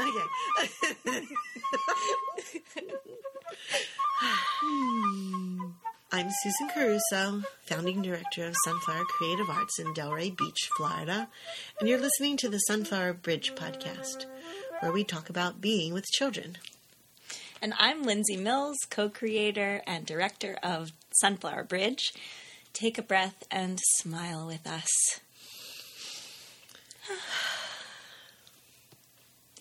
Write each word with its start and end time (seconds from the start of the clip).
okay. 0.00 1.20
I'm 6.12 6.30
Susan 6.42 6.68
Caruso, 6.72 7.42
founding 7.64 8.00
director 8.02 8.44
of 8.44 8.54
Sunflower 8.64 9.04
Creative 9.04 9.50
Arts 9.50 9.78
in 9.80 9.92
Delray 9.94 10.36
Beach, 10.36 10.68
Florida, 10.76 11.28
and 11.80 11.88
you're 11.88 11.98
listening 11.98 12.36
to 12.38 12.48
the 12.48 12.58
Sunflower 12.58 13.14
Bridge 13.14 13.54
podcast, 13.56 14.26
where 14.80 14.92
we 14.92 15.02
talk 15.02 15.28
about 15.28 15.60
being 15.60 15.92
with 15.92 16.04
children. 16.06 16.56
And 17.60 17.74
I'm 17.78 18.04
Lindsey 18.04 18.36
Mills, 18.36 18.76
co 18.90 19.08
creator 19.08 19.82
and 19.86 20.06
director 20.06 20.56
of 20.62 20.92
Sunflower 21.20 21.64
Bridge. 21.64 22.12
Take 22.72 22.96
a 22.96 23.02
breath 23.02 23.44
and 23.50 23.80
smile 23.96 24.46
with 24.46 24.66
us. 24.66 24.88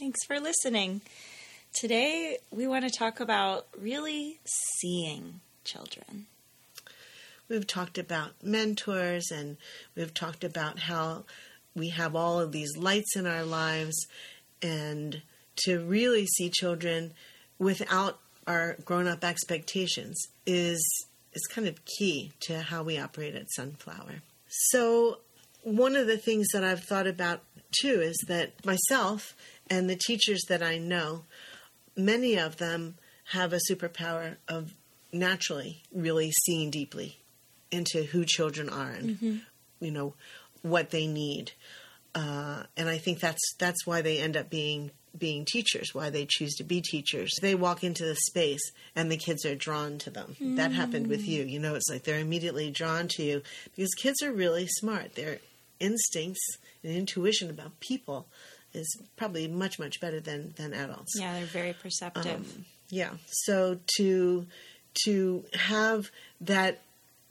Thanks 0.03 0.25
for 0.25 0.37
listening. 0.37 0.99
Today, 1.73 2.37
we 2.51 2.67
want 2.67 2.83
to 2.83 2.89
talk 2.89 3.21
about 3.21 3.67
really 3.79 4.37
seeing 4.81 5.39
children. 5.63 6.25
We've 7.47 7.65
talked 7.65 7.97
about 7.97 8.31
mentors 8.43 9.31
and 9.31 9.55
we've 9.95 10.13
talked 10.13 10.43
about 10.43 10.77
how 10.77 11.23
we 11.73 11.87
have 11.91 12.17
all 12.17 12.41
of 12.41 12.51
these 12.51 12.75
lights 12.75 13.15
in 13.15 13.25
our 13.25 13.45
lives 13.45 13.95
and 14.61 15.21
to 15.63 15.79
really 15.79 16.25
see 16.25 16.49
children 16.49 17.13
without 17.57 18.19
our 18.45 18.75
grown 18.83 19.07
up 19.07 19.23
expectations 19.23 20.21
is 20.45 20.83
is 21.31 21.47
kind 21.47 21.65
of 21.65 21.79
key 21.97 22.33
to 22.41 22.59
how 22.59 22.83
we 22.83 22.99
operate 22.99 23.35
at 23.35 23.49
Sunflower. 23.51 24.15
So 24.49 25.19
one 25.61 25.95
of 25.95 26.07
the 26.07 26.17
things 26.17 26.49
that 26.51 26.65
I've 26.65 26.83
thought 26.83 27.07
about 27.07 27.41
too 27.81 28.01
is 28.01 28.17
that 28.27 28.65
myself 28.65 29.33
and 29.69 29.89
the 29.89 29.95
teachers 29.95 30.43
that 30.49 30.61
I 30.61 30.77
know, 30.77 31.25
many 31.95 32.37
of 32.37 32.57
them 32.57 32.95
have 33.31 33.53
a 33.53 33.59
superpower 33.69 34.37
of 34.47 34.73
naturally 35.11 35.83
really 35.93 36.31
seeing 36.31 36.69
deeply 36.69 37.19
into 37.71 38.03
who 38.03 38.25
children 38.25 38.69
are 38.69 38.91
and 38.91 39.09
mm-hmm. 39.09 39.37
you 39.79 39.91
know 39.91 40.13
what 40.61 40.89
they 40.89 41.07
need. 41.07 41.51
Uh, 42.15 42.63
and 42.77 42.87
I 42.89 42.97
think 42.97 43.19
that's 43.19 43.41
that's 43.57 43.85
why 43.85 44.01
they 44.01 44.19
end 44.19 44.37
up 44.37 44.49
being 44.49 44.91
being 45.17 45.45
teachers, 45.45 45.93
why 45.93 46.09
they 46.09 46.25
choose 46.27 46.55
to 46.55 46.63
be 46.63 46.81
teachers. 46.81 47.31
They 47.41 47.55
walk 47.55 47.83
into 47.83 48.03
the 48.03 48.15
space 48.15 48.71
and 48.95 49.11
the 49.11 49.17
kids 49.17 49.45
are 49.45 49.55
drawn 49.55 49.99
to 49.99 50.09
them. 50.09 50.35
Mm. 50.41 50.55
That 50.55 50.71
happened 50.71 51.07
with 51.07 51.27
you. 51.27 51.43
You 51.43 51.59
know, 51.59 51.75
it's 51.75 51.89
like 51.89 52.03
they're 52.03 52.19
immediately 52.19 52.71
drawn 52.71 53.07
to 53.09 53.23
you 53.23 53.41
because 53.75 53.93
kids 53.93 54.23
are 54.23 54.31
really 54.31 54.67
smart. 54.67 55.15
Their 55.15 55.39
instincts 55.79 56.41
and 56.83 56.95
intuition 56.95 57.49
about 57.49 57.79
people 57.79 58.27
is 58.73 58.97
probably 59.15 59.47
much 59.47 59.79
much 59.79 59.99
better 59.99 60.19
than 60.19 60.53
than 60.57 60.73
adults. 60.73 61.13
Yeah, 61.17 61.33
they're 61.33 61.45
very 61.45 61.73
perceptive. 61.73 62.25
Um, 62.25 62.65
yeah. 62.89 63.11
So 63.27 63.79
to 63.97 64.45
to 65.05 65.45
have 65.53 66.09
that 66.41 66.81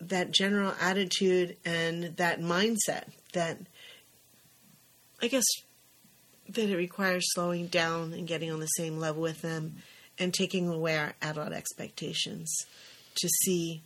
that 0.01 0.33
general 0.33 0.75
attitude 0.81 1.57
and 1.65 2.17
that 2.17 2.41
mindset 2.41 3.05
that 3.33 3.59
I 5.21 5.29
guess 5.29 5.45
that 6.49 6.69
it 6.69 6.77
requires 6.77 7.23
slowing 7.33 7.69
down 7.69 8.13
and 8.13 8.27
getting 8.27 8.51
on 8.51 8.61
the 8.61 8.67
same 8.67 8.99
level 8.99 9.23
with 9.23 9.43
them 9.43 9.77
and 10.19 10.35
taking 10.35 10.69
away 10.69 10.99
our 10.99 11.15
adult 11.23 11.53
expectations 11.53 12.53
to 13.15 13.29
see 13.29 13.83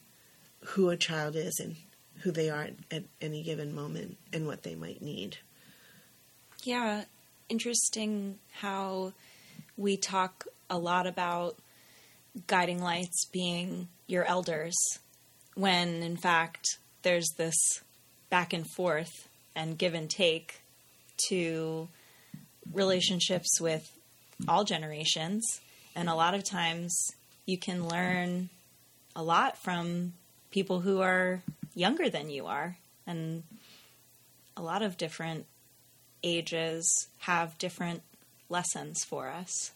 who 0.60 0.88
a 0.88 0.96
child 0.96 1.36
is 1.36 1.60
and 1.62 1.76
who 2.22 2.32
they 2.32 2.50
are 2.50 2.70
at 2.90 3.04
any 3.20 3.42
given 3.42 3.74
moment 3.74 4.16
and 4.32 4.46
what 4.46 4.62
they 4.62 4.74
might 4.74 5.02
need. 5.02 5.36
Yeah, 6.64 7.04
interesting 7.48 8.38
how 8.60 9.12
we 9.76 9.96
talk 9.96 10.46
a 10.68 10.78
lot 10.78 11.06
about 11.06 11.56
guiding 12.46 12.82
lights 12.82 13.24
being 13.32 13.88
your 14.06 14.24
elders 14.24 14.76
when 15.54 16.02
in 16.02 16.16
fact 16.16 16.78
there's 17.02 17.28
this 17.38 17.54
back 18.30 18.52
and 18.52 18.66
forth 18.72 19.28
and 19.54 19.78
give 19.78 19.94
and 19.94 20.10
take 20.10 20.60
to 21.28 21.88
relationships 22.72 23.60
with 23.60 23.90
all 24.48 24.64
generations. 24.64 25.60
And 25.94 26.08
a 26.08 26.14
lot 26.14 26.34
of 26.34 26.44
times 26.44 26.94
you 27.46 27.56
can 27.58 27.88
learn 27.88 28.50
a 29.14 29.22
lot 29.22 29.56
from 29.56 30.12
people 30.50 30.80
who 30.80 31.00
are 31.00 31.42
younger 31.74 32.10
than 32.10 32.28
you 32.28 32.46
are. 32.46 32.76
And 33.06 33.44
a 34.56 34.62
lot 34.62 34.82
of 34.82 34.96
different 34.96 35.46
ages 36.22 37.08
have 37.18 37.58
different 37.58 38.02
lessons 38.48 39.04
for 39.04 39.28
us. 39.28 39.72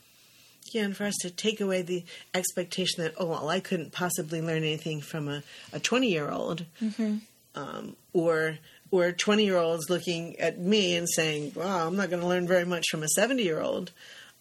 Yeah, 0.72 0.82
and 0.82 0.96
for 0.96 1.04
us 1.04 1.16
to 1.22 1.30
take 1.30 1.60
away 1.60 1.82
the 1.82 2.04
expectation 2.34 3.02
that, 3.02 3.14
oh, 3.18 3.26
well, 3.26 3.48
I 3.48 3.60
couldn't 3.60 3.92
possibly 3.92 4.40
learn 4.40 4.58
anything 4.58 5.00
from 5.00 5.28
a 5.72 5.80
20 5.80 6.08
year 6.08 6.30
old, 6.30 6.64
mm-hmm. 6.80 7.16
um, 7.54 7.96
or 8.12 8.58
or 8.92 9.12
20 9.12 9.44
year 9.44 9.56
olds 9.56 9.88
looking 9.88 10.38
at 10.38 10.58
me 10.58 10.96
and 10.96 11.08
saying, 11.08 11.52
wow, 11.54 11.86
I'm 11.86 11.96
not 11.96 12.10
going 12.10 12.22
to 12.22 12.28
learn 12.28 12.46
very 12.46 12.64
much 12.64 12.86
from 12.90 13.02
a 13.02 13.08
70 13.08 13.42
year 13.42 13.60
old. 13.60 13.92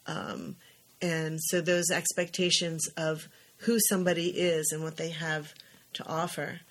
Um, 0.08 0.56
and 1.02 1.40
so 1.40 1.62
those 1.62 1.90
expectations 1.92 2.88
of 2.98 3.28
who 3.58 3.78
somebody 3.90 4.28
is 4.28 4.72
and 4.72 4.84
what 4.84 4.98
they 4.98 5.10
have 5.10 5.54
to 5.94 6.08
offer 6.08 6.62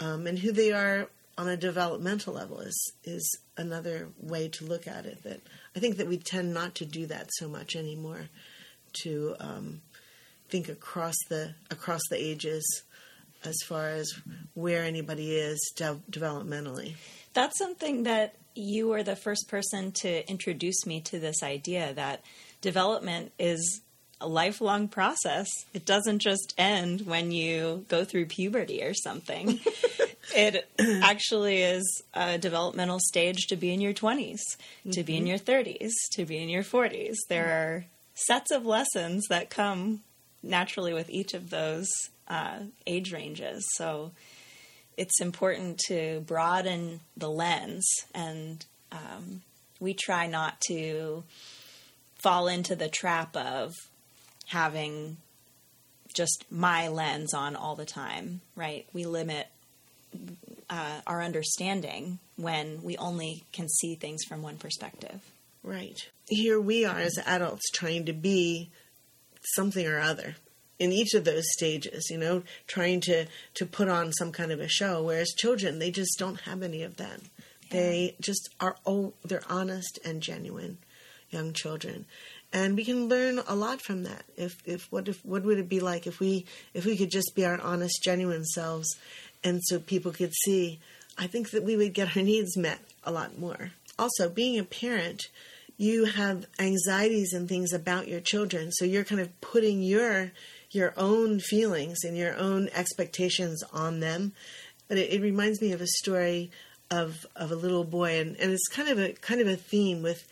um, 0.00 0.26
and 0.26 0.38
who 0.38 0.52
they 0.52 0.72
are 0.72 1.08
on 1.38 1.48
a 1.48 1.56
developmental 1.56 2.34
level 2.34 2.60
is 2.60 2.92
is 3.04 3.38
another 3.56 4.08
way 4.18 4.48
to 4.48 4.64
look 4.64 4.86
at 4.86 5.06
it 5.06 5.22
that 5.22 5.40
I 5.74 5.80
think 5.80 5.98
that 5.98 6.08
we 6.08 6.18
tend 6.18 6.54
not 6.54 6.74
to 6.76 6.86
do 6.86 7.06
that 7.06 7.28
so 7.32 7.48
much 7.48 7.76
anymore 7.76 8.28
to 9.02 9.36
um, 9.40 9.82
think 10.48 10.68
across 10.68 11.16
the 11.28 11.54
across 11.70 12.02
the 12.10 12.16
ages 12.16 12.82
as 13.44 13.56
far 13.64 13.88
as 13.88 14.12
where 14.54 14.82
anybody 14.82 15.36
is 15.36 15.60
de- 15.76 16.00
developmentally. 16.10 16.94
That's 17.34 17.58
something 17.58 18.04
that 18.04 18.34
you 18.54 18.88
were 18.88 19.02
the 19.02 19.14
first 19.14 19.46
person 19.48 19.92
to 19.92 20.28
introduce 20.28 20.86
me 20.86 21.00
to 21.02 21.18
this 21.18 21.42
idea 21.42 21.92
that 21.94 22.22
development 22.62 23.32
is 23.38 23.82
a 24.20 24.26
lifelong 24.26 24.88
process. 24.88 25.46
It 25.74 25.84
doesn't 25.84 26.20
just 26.20 26.54
end 26.56 27.02
when 27.02 27.30
you 27.30 27.84
go 27.88 28.04
through 28.04 28.26
puberty 28.26 28.82
or 28.82 28.94
something. 28.94 29.60
it 30.34 30.68
actually 30.78 31.62
is 31.62 32.02
a 32.14 32.38
developmental 32.38 32.98
stage 33.00 33.46
to 33.48 33.56
be 33.56 33.72
in 33.72 33.80
your 33.80 33.92
20s, 33.92 34.34
mm-hmm. 34.34 34.90
to 34.90 35.02
be 35.02 35.16
in 35.16 35.26
your 35.26 35.38
30s, 35.38 35.92
to 36.12 36.24
be 36.24 36.38
in 36.38 36.48
your 36.48 36.62
40s. 36.62 37.16
There 37.28 37.48
are 37.48 37.86
sets 38.14 38.50
of 38.50 38.64
lessons 38.64 39.26
that 39.28 39.50
come 39.50 40.00
naturally 40.42 40.94
with 40.94 41.10
each 41.10 41.34
of 41.34 41.50
those 41.50 41.88
uh, 42.28 42.60
age 42.86 43.12
ranges. 43.12 43.64
So 43.74 44.12
it's 44.96 45.20
important 45.20 45.78
to 45.88 46.20
broaden 46.26 47.00
the 47.16 47.30
lens, 47.30 47.86
and 48.14 48.64
um, 48.90 49.42
we 49.78 49.94
try 49.94 50.26
not 50.26 50.60
to 50.68 51.24
fall 52.14 52.48
into 52.48 52.74
the 52.74 52.88
trap 52.88 53.36
of 53.36 53.74
having 54.46 55.18
just 56.14 56.46
my 56.50 56.88
lens 56.88 57.34
on 57.34 57.54
all 57.54 57.76
the 57.76 57.84
time, 57.84 58.40
right? 58.54 58.86
We 58.94 59.04
limit 59.04 59.48
uh, 60.68 61.00
our 61.06 61.22
understanding 61.22 62.18
when 62.36 62.82
we 62.82 62.96
only 62.96 63.44
can 63.52 63.68
see 63.68 63.94
things 63.94 64.24
from 64.24 64.42
one 64.42 64.56
perspective. 64.56 65.20
Right. 65.62 65.98
Here 66.28 66.60
we 66.60 66.84
are 66.84 66.98
as 66.98 67.18
adults 67.24 67.70
trying 67.72 68.06
to 68.06 68.12
be 68.12 68.70
something 69.54 69.86
or 69.86 69.98
other 69.98 70.36
in 70.78 70.92
each 70.92 71.14
of 71.14 71.24
those 71.24 71.44
stages, 71.52 72.10
you 72.10 72.18
know, 72.18 72.42
trying 72.66 73.00
to 73.02 73.26
to 73.54 73.66
put 73.66 73.88
on 73.88 74.12
some 74.12 74.32
kind 74.32 74.52
of 74.52 74.60
a 74.60 74.68
show. 74.68 75.02
Whereas 75.02 75.34
children, 75.36 75.78
they 75.78 75.90
just 75.90 76.18
don't 76.18 76.40
have 76.42 76.62
any 76.62 76.82
of 76.82 76.96
that. 76.96 77.20
Yeah. 77.70 77.80
They 77.80 78.16
just 78.20 78.48
are 78.60 78.76
oh, 78.86 79.14
they're 79.24 79.42
honest 79.48 79.98
and 80.04 80.20
genuine 80.20 80.78
young 81.30 81.52
children, 81.52 82.06
and 82.52 82.76
we 82.76 82.84
can 82.84 83.08
learn 83.08 83.40
a 83.46 83.54
lot 83.54 83.80
from 83.80 84.04
that. 84.04 84.24
If 84.36 84.56
if 84.64 84.90
what 84.92 85.08
if 85.08 85.24
what 85.24 85.44
would 85.44 85.58
it 85.58 85.68
be 85.68 85.80
like 85.80 86.06
if 86.06 86.20
we 86.20 86.46
if 86.74 86.84
we 86.84 86.96
could 86.96 87.10
just 87.10 87.32
be 87.34 87.44
our 87.44 87.60
honest, 87.60 88.02
genuine 88.02 88.44
selves, 88.44 88.96
and 89.42 89.60
so 89.64 89.78
people 89.78 90.12
could 90.12 90.32
see. 90.44 90.80
I 91.18 91.26
think 91.26 91.50
that 91.50 91.64
we 91.64 91.76
would 91.76 91.94
get 91.94 92.16
our 92.16 92.22
needs 92.22 92.56
met 92.56 92.80
a 93.04 93.10
lot 93.10 93.38
more. 93.38 93.70
Also, 93.98 94.28
being 94.28 94.58
a 94.58 94.64
parent, 94.64 95.22
you 95.78 96.04
have 96.04 96.46
anxieties 96.58 97.32
and 97.32 97.48
things 97.48 97.72
about 97.72 98.08
your 98.08 98.20
children, 98.20 98.70
so 98.72 98.84
you're 98.84 99.04
kind 99.04 99.20
of 99.20 99.40
putting 99.40 99.82
your 99.82 100.32
your 100.70 100.92
own 100.96 101.40
feelings 101.40 101.98
and 102.04 102.16
your 102.16 102.36
own 102.36 102.68
expectations 102.74 103.62
on 103.72 104.00
them. 104.00 104.32
But 104.88 104.98
it, 104.98 105.12
it 105.12 105.22
reminds 105.22 105.60
me 105.60 105.72
of 105.72 105.80
a 105.80 105.86
story 105.86 106.50
of 106.90 107.26
of 107.34 107.50
a 107.50 107.56
little 107.56 107.84
boy, 107.84 108.20
and, 108.20 108.36
and 108.36 108.52
it's 108.52 108.68
kind 108.68 108.88
of 108.88 108.98
a 108.98 109.12
kind 109.12 109.40
of 109.40 109.48
a 109.48 109.56
theme 109.56 110.02
with 110.02 110.26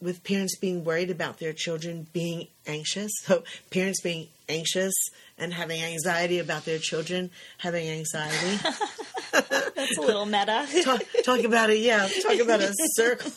with 0.00 0.22
parents 0.24 0.56
being 0.58 0.84
worried 0.84 1.10
about 1.10 1.38
their 1.38 1.52
children 1.52 2.06
being 2.12 2.48
anxious. 2.66 3.12
So 3.26 3.44
parents 3.70 4.00
being 4.02 4.28
anxious 4.48 4.94
and 5.38 5.52
having 5.52 5.82
anxiety 5.82 6.38
about 6.38 6.64
their 6.64 6.78
children 6.78 7.30
having 7.58 7.88
anxiety. 7.88 8.58
That's 9.32 9.98
a 9.98 10.00
little 10.10 10.26
meta. 10.26 10.66
talk, 10.84 11.02
talk, 11.24 11.44
about 11.44 11.70
it, 11.70 11.78
yeah. 11.78 12.08
Talk 12.22 12.38
about 12.40 12.60
a 12.60 12.72
circle. 12.94 13.32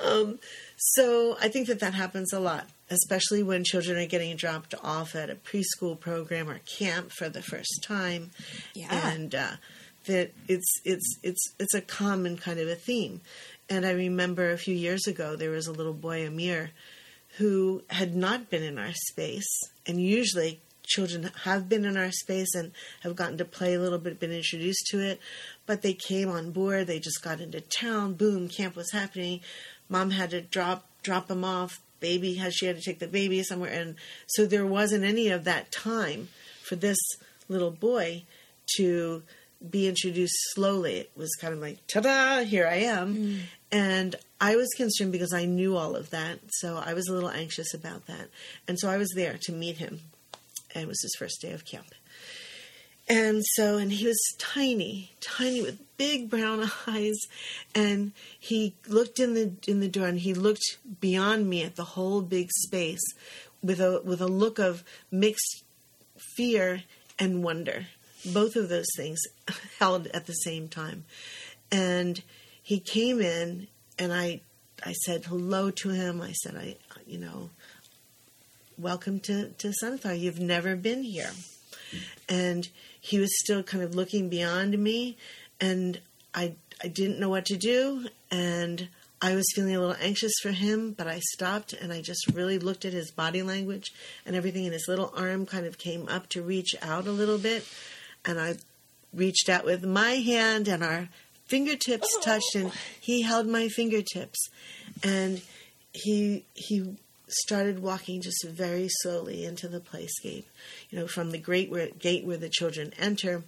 um, 0.00 0.38
So 0.76 1.36
I 1.40 1.48
think 1.48 1.68
that 1.68 1.80
that 1.80 1.94
happens 1.94 2.32
a 2.32 2.40
lot, 2.40 2.66
especially 2.90 3.42
when 3.42 3.64
children 3.64 3.96
are 3.98 4.06
getting 4.06 4.36
dropped 4.36 4.74
off 4.82 5.14
at 5.14 5.30
a 5.30 5.34
preschool 5.36 5.98
program 5.98 6.48
or 6.48 6.60
camp 6.78 7.12
for 7.12 7.28
the 7.28 7.42
first 7.42 7.82
time. 7.82 8.30
Yeah. 8.74 8.88
And 8.90 9.34
uh, 9.34 9.52
that 10.06 10.32
it's 10.48 10.80
it's 10.84 11.18
it's 11.22 11.54
it's 11.58 11.74
a 11.74 11.80
common 11.80 12.36
kind 12.36 12.58
of 12.58 12.68
a 12.68 12.74
theme. 12.74 13.20
And 13.72 13.86
I 13.86 13.92
remember 13.92 14.50
a 14.50 14.58
few 14.58 14.74
years 14.74 15.06
ago 15.06 15.34
there 15.34 15.48
was 15.48 15.66
a 15.66 15.72
little 15.72 15.94
boy 15.94 16.26
Amir 16.26 16.72
who 17.38 17.82
had 17.88 18.14
not 18.14 18.50
been 18.50 18.62
in 18.62 18.78
our 18.78 18.92
space, 18.92 19.48
and 19.86 19.98
usually 19.98 20.60
children 20.84 21.30
have 21.44 21.70
been 21.70 21.86
in 21.86 21.96
our 21.96 22.12
space 22.12 22.54
and 22.54 22.72
have 23.00 23.16
gotten 23.16 23.38
to 23.38 23.46
play 23.46 23.72
a 23.72 23.80
little 23.80 23.98
bit, 23.98 24.20
been 24.20 24.30
introduced 24.30 24.88
to 24.90 25.00
it, 25.00 25.20
but 25.64 25.80
they 25.80 25.94
came 25.94 26.28
on 26.28 26.50
board. 26.50 26.86
They 26.86 26.98
just 26.98 27.22
got 27.22 27.40
into 27.40 27.62
town. 27.62 28.12
Boom, 28.12 28.46
camp 28.46 28.76
was 28.76 28.92
happening. 28.92 29.40
Mom 29.88 30.10
had 30.10 30.28
to 30.30 30.42
drop 30.42 30.86
drop 31.02 31.28
them 31.28 31.42
off. 31.42 31.80
Baby 31.98 32.34
had 32.34 32.52
she 32.52 32.66
had 32.66 32.76
to 32.76 32.82
take 32.82 32.98
the 32.98 33.08
baby 33.08 33.42
somewhere, 33.42 33.72
and 33.72 33.94
so 34.26 34.44
there 34.44 34.66
wasn't 34.66 35.04
any 35.04 35.28
of 35.28 35.44
that 35.44 35.72
time 35.72 36.28
for 36.62 36.76
this 36.76 36.98
little 37.48 37.70
boy 37.70 38.24
to 38.76 39.22
be 39.70 39.88
introduced 39.88 40.34
slowly. 40.54 40.94
It 40.96 41.12
was 41.16 41.34
kind 41.40 41.54
of 41.54 41.60
like, 41.60 41.78
ta-da, 41.86 42.44
here 42.44 42.66
I 42.66 42.76
am. 42.76 43.14
Mm. 43.14 43.38
And 43.70 44.16
I 44.40 44.56
was 44.56 44.68
concerned 44.76 45.12
because 45.12 45.32
I 45.32 45.44
knew 45.44 45.76
all 45.76 45.96
of 45.96 46.10
that, 46.10 46.40
so 46.48 46.76
I 46.76 46.94
was 46.94 47.08
a 47.08 47.12
little 47.12 47.30
anxious 47.30 47.72
about 47.74 48.06
that. 48.06 48.28
And 48.68 48.78
so 48.78 48.90
I 48.90 48.98
was 48.98 49.10
there 49.14 49.38
to 49.42 49.52
meet 49.52 49.78
him. 49.78 50.00
And 50.74 50.84
it 50.84 50.88
was 50.88 51.00
his 51.02 51.14
first 51.18 51.40
day 51.40 51.52
of 51.52 51.64
camp. 51.64 51.86
And 53.08 53.42
so, 53.56 53.78
and 53.78 53.92
he 53.92 54.06
was 54.06 54.20
tiny, 54.38 55.12
tiny 55.20 55.60
with 55.60 55.80
big 55.96 56.30
brown 56.30 56.70
eyes, 56.86 57.18
and 57.74 58.12
he 58.38 58.74
looked 58.86 59.18
in 59.18 59.34
the 59.34 59.52
in 59.66 59.80
the 59.80 59.88
door, 59.88 60.06
and 60.06 60.18
he 60.18 60.34
looked 60.34 60.78
beyond 61.00 61.48
me 61.48 61.62
at 61.62 61.76
the 61.76 61.84
whole 61.84 62.22
big 62.22 62.50
space, 62.52 63.02
with 63.62 63.80
a 63.80 64.00
with 64.04 64.20
a 64.20 64.28
look 64.28 64.58
of 64.58 64.84
mixed 65.10 65.64
fear 66.36 66.84
and 67.18 67.42
wonder, 67.42 67.86
both 68.24 68.56
of 68.56 68.68
those 68.68 68.88
things 68.96 69.20
held 69.78 70.06
at 70.08 70.26
the 70.26 70.32
same 70.32 70.68
time. 70.68 71.04
And 71.70 72.22
he 72.62 72.78
came 72.78 73.20
in, 73.20 73.68
and 73.98 74.12
I 74.12 74.40
I 74.84 74.92
said 74.92 75.24
hello 75.24 75.70
to 75.70 75.88
him. 75.90 76.20
I 76.20 76.32
said, 76.32 76.56
I 76.56 76.76
you 77.06 77.18
know, 77.18 77.50
welcome 78.78 79.20
to 79.20 79.48
to 79.48 79.72
Sunflower. 79.72 80.14
You've 80.14 80.40
never 80.40 80.76
been 80.76 81.02
here, 81.02 81.30
and 82.28 82.68
he 83.00 83.18
was 83.18 83.38
still 83.40 83.62
kind 83.62 83.82
of 83.82 83.94
looking 83.94 84.28
beyond 84.28 84.78
me, 84.78 85.16
and 85.60 86.00
I 86.34 86.54
I 86.82 86.88
didn't 86.88 87.20
know 87.20 87.28
what 87.28 87.46
to 87.46 87.56
do, 87.56 88.08
and 88.30 88.88
I 89.24 89.36
was 89.36 89.46
feeling 89.54 89.76
a 89.76 89.78
little 89.78 89.96
anxious 90.00 90.32
for 90.42 90.50
him, 90.50 90.92
but 90.92 91.06
I 91.06 91.20
stopped 91.20 91.72
and 91.74 91.92
I 91.92 92.02
just 92.02 92.26
really 92.34 92.58
looked 92.58 92.84
at 92.84 92.92
his 92.92 93.12
body 93.12 93.42
language 93.42 93.92
and 94.26 94.34
everything, 94.34 94.64
and 94.64 94.72
his 94.72 94.88
little 94.88 95.12
arm 95.16 95.46
kind 95.46 95.64
of 95.64 95.78
came 95.78 96.08
up 96.08 96.28
to 96.30 96.42
reach 96.42 96.74
out 96.82 97.06
a 97.06 97.12
little 97.12 97.38
bit, 97.38 97.64
and 98.24 98.40
I 98.40 98.56
reached 99.12 99.48
out 99.48 99.64
with 99.64 99.84
my 99.84 100.12
hand, 100.12 100.68
and 100.68 100.82
our 100.82 101.08
fingertips 101.46 102.08
touched, 102.22 102.54
and 102.54 102.72
he 103.00 103.22
held 103.22 103.46
my 103.46 103.68
fingertips, 103.68 104.48
and 105.02 105.42
he 105.92 106.44
he 106.54 106.96
started 107.28 107.82
walking 107.82 108.20
just 108.20 108.44
very 108.46 108.88
slowly 108.88 109.44
into 109.44 109.68
the 109.68 109.80
playscape. 109.80 110.44
You 110.90 110.98
know, 110.98 111.06
from 111.06 111.30
the 111.30 111.38
great 111.38 111.70
where, 111.70 111.88
gate 111.88 112.24
where 112.24 112.36
the 112.36 112.50
children 112.50 112.92
enter 112.98 113.42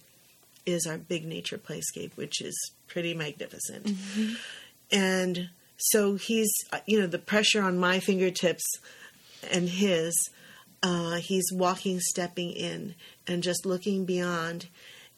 is 0.65 0.87
our 0.87 0.97
big 0.97 1.25
nature 1.25 1.57
playscape, 1.57 2.15
which 2.15 2.41
is 2.41 2.71
pretty 2.87 3.13
magnificent. 3.13 3.85
Mm-hmm. 3.85 4.33
And 4.91 5.49
so 5.77 6.15
he's, 6.15 6.51
you 6.85 6.99
know, 6.99 7.07
the 7.07 7.19
pressure 7.19 7.61
on 7.61 7.77
my 7.77 7.99
fingertips 7.99 8.63
and 9.51 9.69
his, 9.69 10.13
uh, 10.83 11.15
he's 11.15 11.51
walking, 11.51 11.99
stepping 11.99 12.51
in, 12.51 12.95
and 13.27 13.43
just 13.43 13.65
looking 13.65 14.05
beyond, 14.05 14.67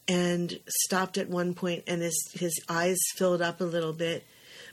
and 0.06 0.58
stopped 0.68 1.18
at 1.18 1.28
one 1.28 1.54
point, 1.54 1.84
and 1.86 2.02
his 2.02 2.30
his 2.32 2.58
eyes 2.68 2.98
filled 3.16 3.42
up 3.42 3.60
a 3.60 3.64
little 3.64 3.92
bit, 3.92 4.24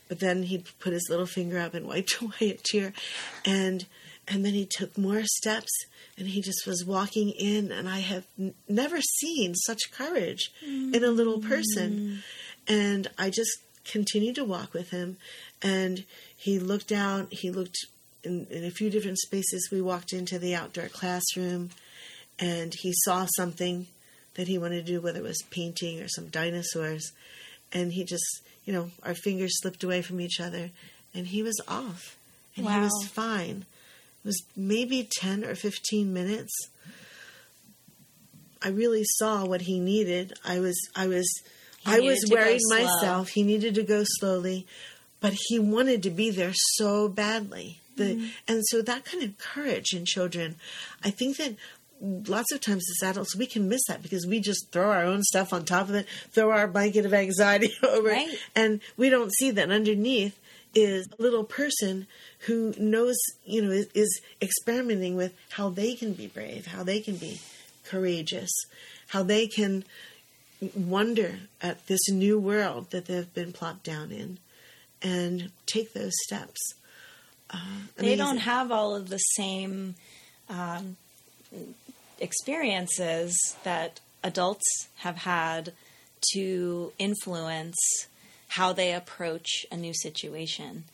but 0.07 0.19
then 0.19 0.43
he 0.43 0.63
put 0.79 0.93
his 0.93 1.07
little 1.09 1.25
finger 1.25 1.59
up 1.59 1.73
and 1.73 1.87
wiped 1.87 2.17
away 2.21 2.51
a 2.51 2.53
tear, 2.55 2.93
and 3.45 3.85
and 4.27 4.43
then 4.45 4.53
he 4.53 4.65
took 4.69 4.97
more 4.97 5.23
steps, 5.23 5.71
and 6.17 6.27
he 6.27 6.41
just 6.41 6.65
was 6.65 6.83
walking 6.85 7.29
in, 7.29 7.71
and 7.71 7.87
I 7.87 7.99
have 7.99 8.25
n- 8.39 8.55
never 8.67 8.99
seen 9.01 9.53
such 9.55 9.91
courage 9.91 10.51
in 10.63 11.03
a 11.03 11.09
little 11.11 11.39
person, 11.39 12.23
and 12.67 13.07
I 13.17 13.29
just 13.29 13.51
continued 13.83 14.35
to 14.35 14.43
walk 14.43 14.73
with 14.73 14.89
him, 14.89 15.17
and 15.61 16.05
he 16.35 16.57
looked 16.59 16.91
out, 16.91 17.31
he 17.31 17.51
looked 17.51 17.77
in, 18.25 18.47
in 18.49 18.65
a 18.65 18.71
few 18.71 18.89
different 18.89 19.19
spaces. 19.19 19.69
We 19.71 19.81
walked 19.81 20.13
into 20.13 20.39
the 20.39 20.55
outdoor 20.55 20.87
classroom, 20.87 21.69
and 22.39 22.73
he 22.73 22.93
saw 23.03 23.27
something 23.35 23.87
that 24.35 24.47
he 24.47 24.57
wanted 24.57 24.85
to 24.85 24.91
do, 24.93 25.01
whether 25.01 25.19
it 25.19 25.23
was 25.23 25.43
painting 25.49 26.01
or 26.01 26.07
some 26.07 26.27
dinosaurs. 26.27 27.11
And 27.71 27.93
he 27.93 28.03
just, 28.03 28.41
you 28.65 28.73
know, 28.73 28.91
our 29.03 29.15
fingers 29.15 29.59
slipped 29.61 29.83
away 29.83 30.01
from 30.01 30.19
each 30.19 30.39
other, 30.39 30.71
and 31.13 31.27
he 31.27 31.43
was 31.43 31.59
off. 31.67 32.17
And 32.57 32.67
he 32.69 32.79
was 32.79 33.07
fine. 33.07 33.65
It 34.23 34.27
was 34.27 34.43
maybe 34.55 35.09
10 35.19 35.43
or 35.43 35.55
15 35.55 36.13
minutes. 36.13 36.53
I 38.61 38.69
really 38.69 39.03
saw 39.03 39.45
what 39.45 39.61
he 39.61 39.79
needed. 39.79 40.33
I 40.43 40.59
was, 40.59 40.75
I 40.95 41.07
was, 41.07 41.29
He 41.85 41.91
I 41.91 41.99
was 41.99 42.25
worried 42.31 42.61
myself. 42.69 43.29
He 43.29 43.43
needed 43.43 43.75
to 43.75 43.83
go 43.83 44.03
slowly, 44.05 44.65
but 45.19 45.33
he 45.47 45.59
wanted 45.59 46.01
to 46.03 46.09
be 46.09 46.31
there 46.31 46.53
so 46.53 47.07
badly. 47.07 47.79
The, 47.95 48.15
Mm-hmm. 48.15 48.25
And 48.47 48.63
so 48.67 48.81
that 48.81 49.05
kind 49.05 49.23
of 49.23 49.37
courage 49.37 49.93
in 49.93 50.05
children, 50.05 50.55
I 51.03 51.09
think 51.09 51.37
that 51.37 51.55
lots 52.01 52.51
of 52.51 52.59
times 52.61 52.83
as 52.89 53.07
adults 53.09 53.35
we 53.35 53.45
can 53.45 53.69
miss 53.69 53.81
that 53.87 54.03
because 54.03 54.27
we 54.27 54.39
just 54.39 54.71
throw 54.71 54.91
our 54.91 55.03
own 55.05 55.23
stuff 55.23 55.53
on 55.53 55.63
top 55.65 55.89
of 55.89 55.95
it, 55.95 56.05
throw 56.31 56.51
our 56.51 56.67
blanket 56.67 57.05
of 57.05 57.13
anxiety 57.13 57.71
over 57.83 58.09
Right. 58.09 58.29
it, 58.29 58.39
and 58.55 58.81
we 58.97 59.09
don't 59.09 59.33
see 59.33 59.51
that 59.51 59.71
underneath 59.71 60.37
is 60.73 61.07
a 61.17 61.21
little 61.21 61.45
person 61.45 62.05
who 62.39 62.73
knows, 62.77 63.15
you 63.45 63.61
know, 63.61 63.71
is, 63.71 63.87
is 63.93 64.21
experimenting 64.41 65.15
with 65.15 65.33
how 65.51 65.69
they 65.69 65.95
can 65.95 66.13
be 66.13 66.27
brave, 66.27 66.67
how 66.67 66.83
they 66.83 66.99
can 66.99 67.15
be 67.15 67.39
courageous, 67.85 68.51
how 69.07 69.23
they 69.23 69.47
can 69.47 69.85
wonder 70.75 71.39
at 71.61 71.87
this 71.87 72.09
new 72.09 72.37
world 72.39 72.91
that 72.91 73.05
they've 73.05 73.33
been 73.33 73.53
plopped 73.53 73.83
down 73.83 74.11
in 74.11 74.37
and 75.01 75.51
take 75.65 75.93
those 75.93 76.13
steps. 76.23 76.73
Uh, 77.49 77.57
they 77.97 78.15
don't 78.15 78.37
have 78.37 78.71
all 78.71 78.95
of 78.95 79.09
the 79.09 79.17
same 79.17 79.95
um, 80.49 80.97
experiences 82.19 83.35
that 83.63 83.99
adults 84.23 84.87
have 84.97 85.17
had 85.17 85.73
to 86.33 86.91
influence 86.97 87.77
how 88.49 88.73
they 88.73 88.93
approach 88.93 89.65
a 89.71 89.77
new 89.77 89.93
situation. 89.93 90.85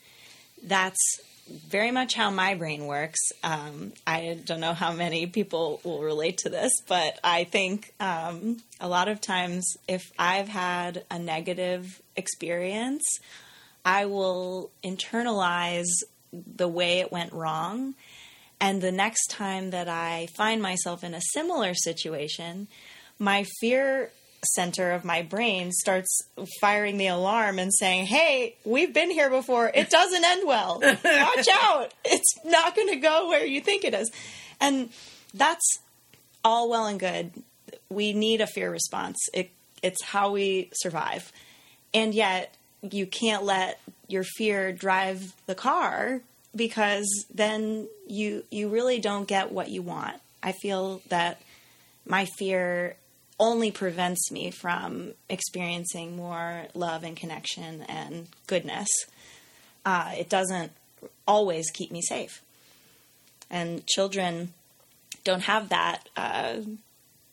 That's 0.63 0.99
very 1.47 1.91
much 1.91 2.13
how 2.13 2.29
my 2.29 2.55
brain 2.55 2.85
works. 2.85 3.19
Um, 3.43 3.93
I 4.05 4.39
don't 4.45 4.59
know 4.59 4.73
how 4.73 4.93
many 4.93 5.25
people 5.27 5.81
will 5.83 6.01
relate 6.01 6.39
to 6.39 6.49
this, 6.49 6.71
but 6.87 7.19
I 7.23 7.43
think 7.45 7.93
um, 7.99 8.61
a 8.79 8.87
lot 8.87 9.07
of 9.07 9.21
times 9.21 9.75
if 9.87 10.11
I've 10.17 10.47
had 10.47 11.03
a 11.09 11.19
negative 11.19 12.01
experience, 12.15 13.03
I 13.83 14.05
will 14.05 14.69
internalize 14.83 15.89
the 16.33 16.67
way 16.67 16.99
it 16.99 17.11
went 17.11 17.33
wrong. 17.33 17.95
And 18.59 18.81
the 18.81 18.91
next 18.91 19.27
time 19.27 19.71
that 19.71 19.87
I 19.87 20.27
find 20.37 20.61
myself 20.61 21.03
in 21.03 21.13
a 21.13 21.21
similar 21.33 21.73
situation, 21.73 22.67
my 23.17 23.45
fear 23.59 24.11
center 24.55 24.91
of 24.91 25.05
my 25.05 25.21
brain 25.21 25.71
starts 25.71 26.21
firing 26.59 26.97
the 26.97 27.07
alarm 27.07 27.59
and 27.59 27.71
saying, 27.73 28.05
Hey, 28.05 28.55
we've 28.63 28.93
been 28.93 29.11
here 29.11 29.29
before. 29.29 29.71
It 29.73 29.89
doesn't 29.89 30.23
end 30.23 30.47
well. 30.47 30.79
Watch 30.81 31.47
out. 31.63 31.93
It's 32.05 32.33
not 32.45 32.75
going 32.75 32.89
to 32.89 32.95
go 32.97 33.29
where 33.29 33.45
you 33.45 33.61
think 33.61 33.83
it 33.83 33.93
is. 33.93 34.11
And 34.59 34.89
that's 35.33 35.79
all 36.43 36.69
well 36.69 36.85
and 36.85 36.99
good. 36.99 37.31
We 37.89 38.13
need 38.13 38.41
a 38.41 38.47
fear 38.47 38.71
response. 38.71 39.17
It, 39.33 39.51
it's 39.81 40.03
how 40.03 40.31
we 40.31 40.69
survive. 40.73 41.31
And 41.93 42.13
yet, 42.13 42.55
you 42.81 43.05
can't 43.05 43.43
let 43.43 43.79
your 44.11 44.23
fear 44.23 44.71
drive 44.71 45.33
the 45.45 45.55
car 45.55 46.21
because 46.55 47.07
then 47.33 47.87
you 48.07 48.43
you 48.51 48.69
really 48.69 48.99
don't 48.99 49.27
get 49.27 49.51
what 49.51 49.69
you 49.69 49.81
want. 49.81 50.17
I 50.43 50.51
feel 50.51 51.01
that 51.09 51.41
my 52.05 52.25
fear 52.37 52.95
only 53.39 53.71
prevents 53.71 54.31
me 54.31 54.51
from 54.51 55.13
experiencing 55.29 56.15
more 56.15 56.67
love 56.73 57.03
and 57.03 57.15
connection 57.15 57.81
and 57.83 58.27
goodness. 58.47 58.87
Uh, 59.85 60.11
it 60.17 60.29
doesn't 60.29 60.71
always 61.27 61.71
keep 61.71 61.91
me 61.91 62.01
safe. 62.01 62.43
And 63.49 63.85
children 63.87 64.53
don't 65.23 65.41
have 65.43 65.69
that 65.69 66.07
uh, 66.15 66.57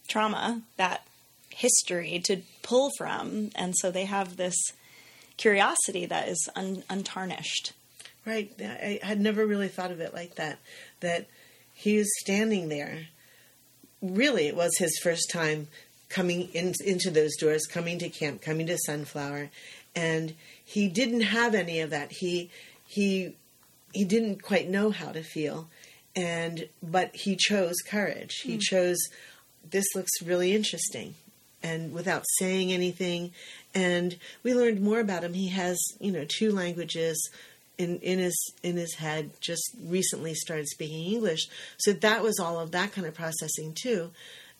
trauma, 0.08 0.62
that 0.76 1.06
history 1.50 2.20
to 2.24 2.38
pull 2.62 2.90
from. 2.96 3.50
And 3.54 3.74
so 3.76 3.90
they 3.90 4.06
have 4.06 4.36
this 4.36 4.56
curiosity 5.38 6.04
that 6.06 6.28
is 6.28 6.48
un- 6.54 6.84
untarnished. 6.90 7.72
right. 8.26 8.52
I 8.60 9.00
had 9.02 9.20
never 9.20 9.46
really 9.46 9.68
thought 9.68 9.90
of 9.90 10.00
it 10.00 10.12
like 10.12 10.34
that. 10.34 10.58
That 11.00 11.26
he 11.72 11.96
was 11.96 12.08
standing 12.20 12.68
there. 12.68 13.06
Really, 14.02 14.46
it 14.46 14.54
was 14.56 14.76
his 14.76 14.98
first 15.02 15.30
time 15.30 15.68
coming 16.08 16.48
in, 16.52 16.74
into 16.84 17.10
those 17.10 17.36
doors, 17.36 17.66
coming 17.66 17.98
to 17.98 18.08
camp, 18.08 18.42
coming 18.42 18.66
to 18.66 18.78
Sunflower, 18.78 19.50
and 19.96 20.34
he 20.64 20.88
didn't 20.88 21.22
have 21.22 21.54
any 21.54 21.80
of 21.80 21.90
that. 21.90 22.12
He 22.12 22.50
he 22.86 23.34
he 23.92 24.04
didn't 24.04 24.42
quite 24.42 24.68
know 24.68 24.90
how 24.90 25.12
to 25.12 25.22
feel, 25.22 25.68
and 26.14 26.68
but 26.82 27.14
he 27.14 27.36
chose 27.36 27.76
courage. 27.86 28.40
He 28.42 28.56
mm. 28.56 28.60
chose 28.60 28.98
this 29.70 29.86
looks 29.94 30.22
really 30.22 30.54
interesting, 30.54 31.14
and 31.62 31.92
without 31.92 32.24
saying 32.38 32.72
anything, 32.72 33.32
and 33.74 34.16
we 34.42 34.54
learned 34.54 34.80
more 34.80 35.00
about 35.00 35.24
him. 35.24 35.34
He 35.34 35.48
has 35.48 35.78
you 36.00 36.12
know 36.12 36.26
two 36.26 36.52
languages. 36.52 37.30
In, 37.76 38.00
in 38.00 38.18
his 38.18 38.52
in 38.64 38.76
his 38.76 38.94
head, 38.94 39.30
just 39.40 39.70
recently 39.84 40.34
started 40.34 40.66
speaking 40.66 41.12
English, 41.12 41.46
so 41.78 41.92
that 41.92 42.24
was 42.24 42.40
all 42.40 42.58
of 42.58 42.72
that 42.72 42.90
kind 42.90 43.06
of 43.06 43.14
processing 43.14 43.72
too, 43.72 44.10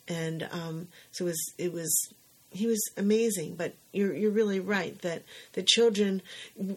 and 0.07 0.47
um, 0.53 0.87
so 1.11 1.25
it 1.25 1.27
was 1.27 1.53
it 1.57 1.73
was 1.73 2.13
he 2.51 2.67
was 2.67 2.81
amazing. 2.97 3.55
But 3.55 3.75
you're 3.91 4.13
you're 4.13 4.31
really 4.31 4.59
right 4.59 4.99
that 5.01 5.23
the 5.53 5.63
children, 5.63 6.21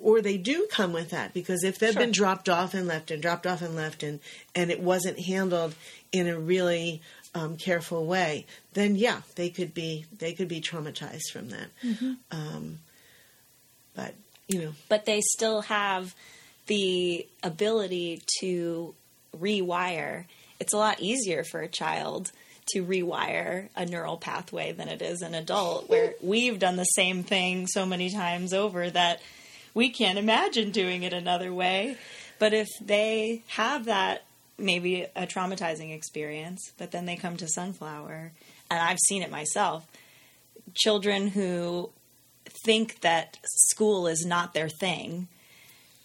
or 0.03 0.21
they 0.21 0.37
do 0.37 0.67
come 0.71 0.93
with 0.93 1.11
that 1.11 1.33
because 1.33 1.65
if 1.65 1.79
they've 1.79 1.93
sure. 1.93 2.03
been 2.03 2.13
dropped 2.13 2.49
off 2.49 2.75
and 2.75 2.87
left 2.87 3.11
and 3.11 3.23
dropped 3.23 3.47
off 3.47 3.63
and 3.63 3.77
left 3.77 4.03
and 4.03 4.21
and 4.55 4.71
it 4.71 4.81
wasn't 4.81 5.21
handled 5.21 5.75
in 6.11 6.27
a 6.27 6.39
really 6.39 7.03
um, 7.35 7.57
careful 7.57 8.05
way, 8.05 8.47
then 8.75 8.97
yeah, 8.97 9.23
they 9.37 9.49
could 9.49 9.75
be 9.75 10.07
they 10.19 10.33
could 10.33 10.49
be 10.49 10.61
traumatized 10.61 11.31
from 11.33 11.49
that. 11.51 11.69
Mm-hmm. 11.85 12.13
Um, 12.31 12.79
but 13.95 14.15
you 14.49 14.61
know, 14.61 14.73
but 14.89 15.07
they 15.07 15.21
still 15.21 15.63
have 15.63 16.15
the 16.67 17.27
ability 17.43 18.23
to 18.41 18.95
rewire. 19.39 20.27
It's 20.61 20.73
a 20.73 20.79
lot 20.79 21.01
easier 21.01 21.45
for 21.45 21.61
a 21.61 21.69
child 21.69 22.31
to 22.69 22.85
rewire 22.85 23.69
a 23.75 23.85
neural 23.85 24.17
pathway 24.17 24.73
than 24.73 24.89
it 24.89 25.03
is 25.03 25.23
an 25.23 25.35
adult, 25.35 25.89
where 25.89 26.15
we've 26.23 26.59
done 26.59 26.77
the 26.77 26.85
same 26.85 27.23
thing 27.23 27.67
so 27.67 27.87
many 27.87 28.11
times 28.11 28.53
over 28.53 28.91
that 28.91 29.21
we 29.75 29.91
can't 29.91 30.19
imagine 30.19 30.71
doing 30.71 31.03
it 31.03 31.13
another 31.13 31.53
way. 31.53 31.97
But 32.39 32.53
if 32.53 32.69
they 32.81 33.43
have 33.49 33.87
that, 33.87 34.25
maybe 34.63 35.07
a 35.17 35.27
traumatizing 35.27 35.95
experience, 35.95 36.73
but 36.79 36.93
then 36.93 37.05
they 37.05 37.17
come 37.17 37.37
to 37.37 37.49
Sunflower, 37.49 38.33
and 38.71 38.81
I've 38.81 38.99
seen 39.09 39.23
it 39.23 39.31
myself 39.31 39.87
children 40.75 41.29
who 41.29 41.91
think 42.65 43.01
that 43.01 43.39
school 43.45 44.07
is 44.07 44.25
not 44.25 44.55
their 44.55 44.69
thing, 44.69 45.29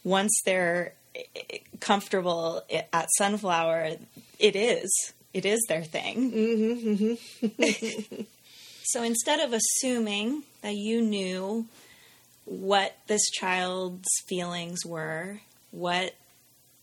once 0.03 0.31
they're 0.45 0.93
comfortable 1.79 2.63
at 2.93 3.07
Sunflower, 3.17 3.97
it 4.39 4.55
is 4.55 5.13
it 5.33 5.45
is 5.45 5.59
their 5.67 5.83
thing. 5.83 6.31
Mm-hmm, 6.31 7.45
mm-hmm. 7.45 8.21
so 8.83 9.03
instead 9.03 9.39
of 9.39 9.53
assuming 9.53 10.43
that 10.61 10.75
you 10.75 11.01
knew 11.01 11.67
what 12.45 12.95
this 13.07 13.29
child's 13.31 14.07
feelings 14.27 14.85
were, 14.85 15.41
what 15.71 16.15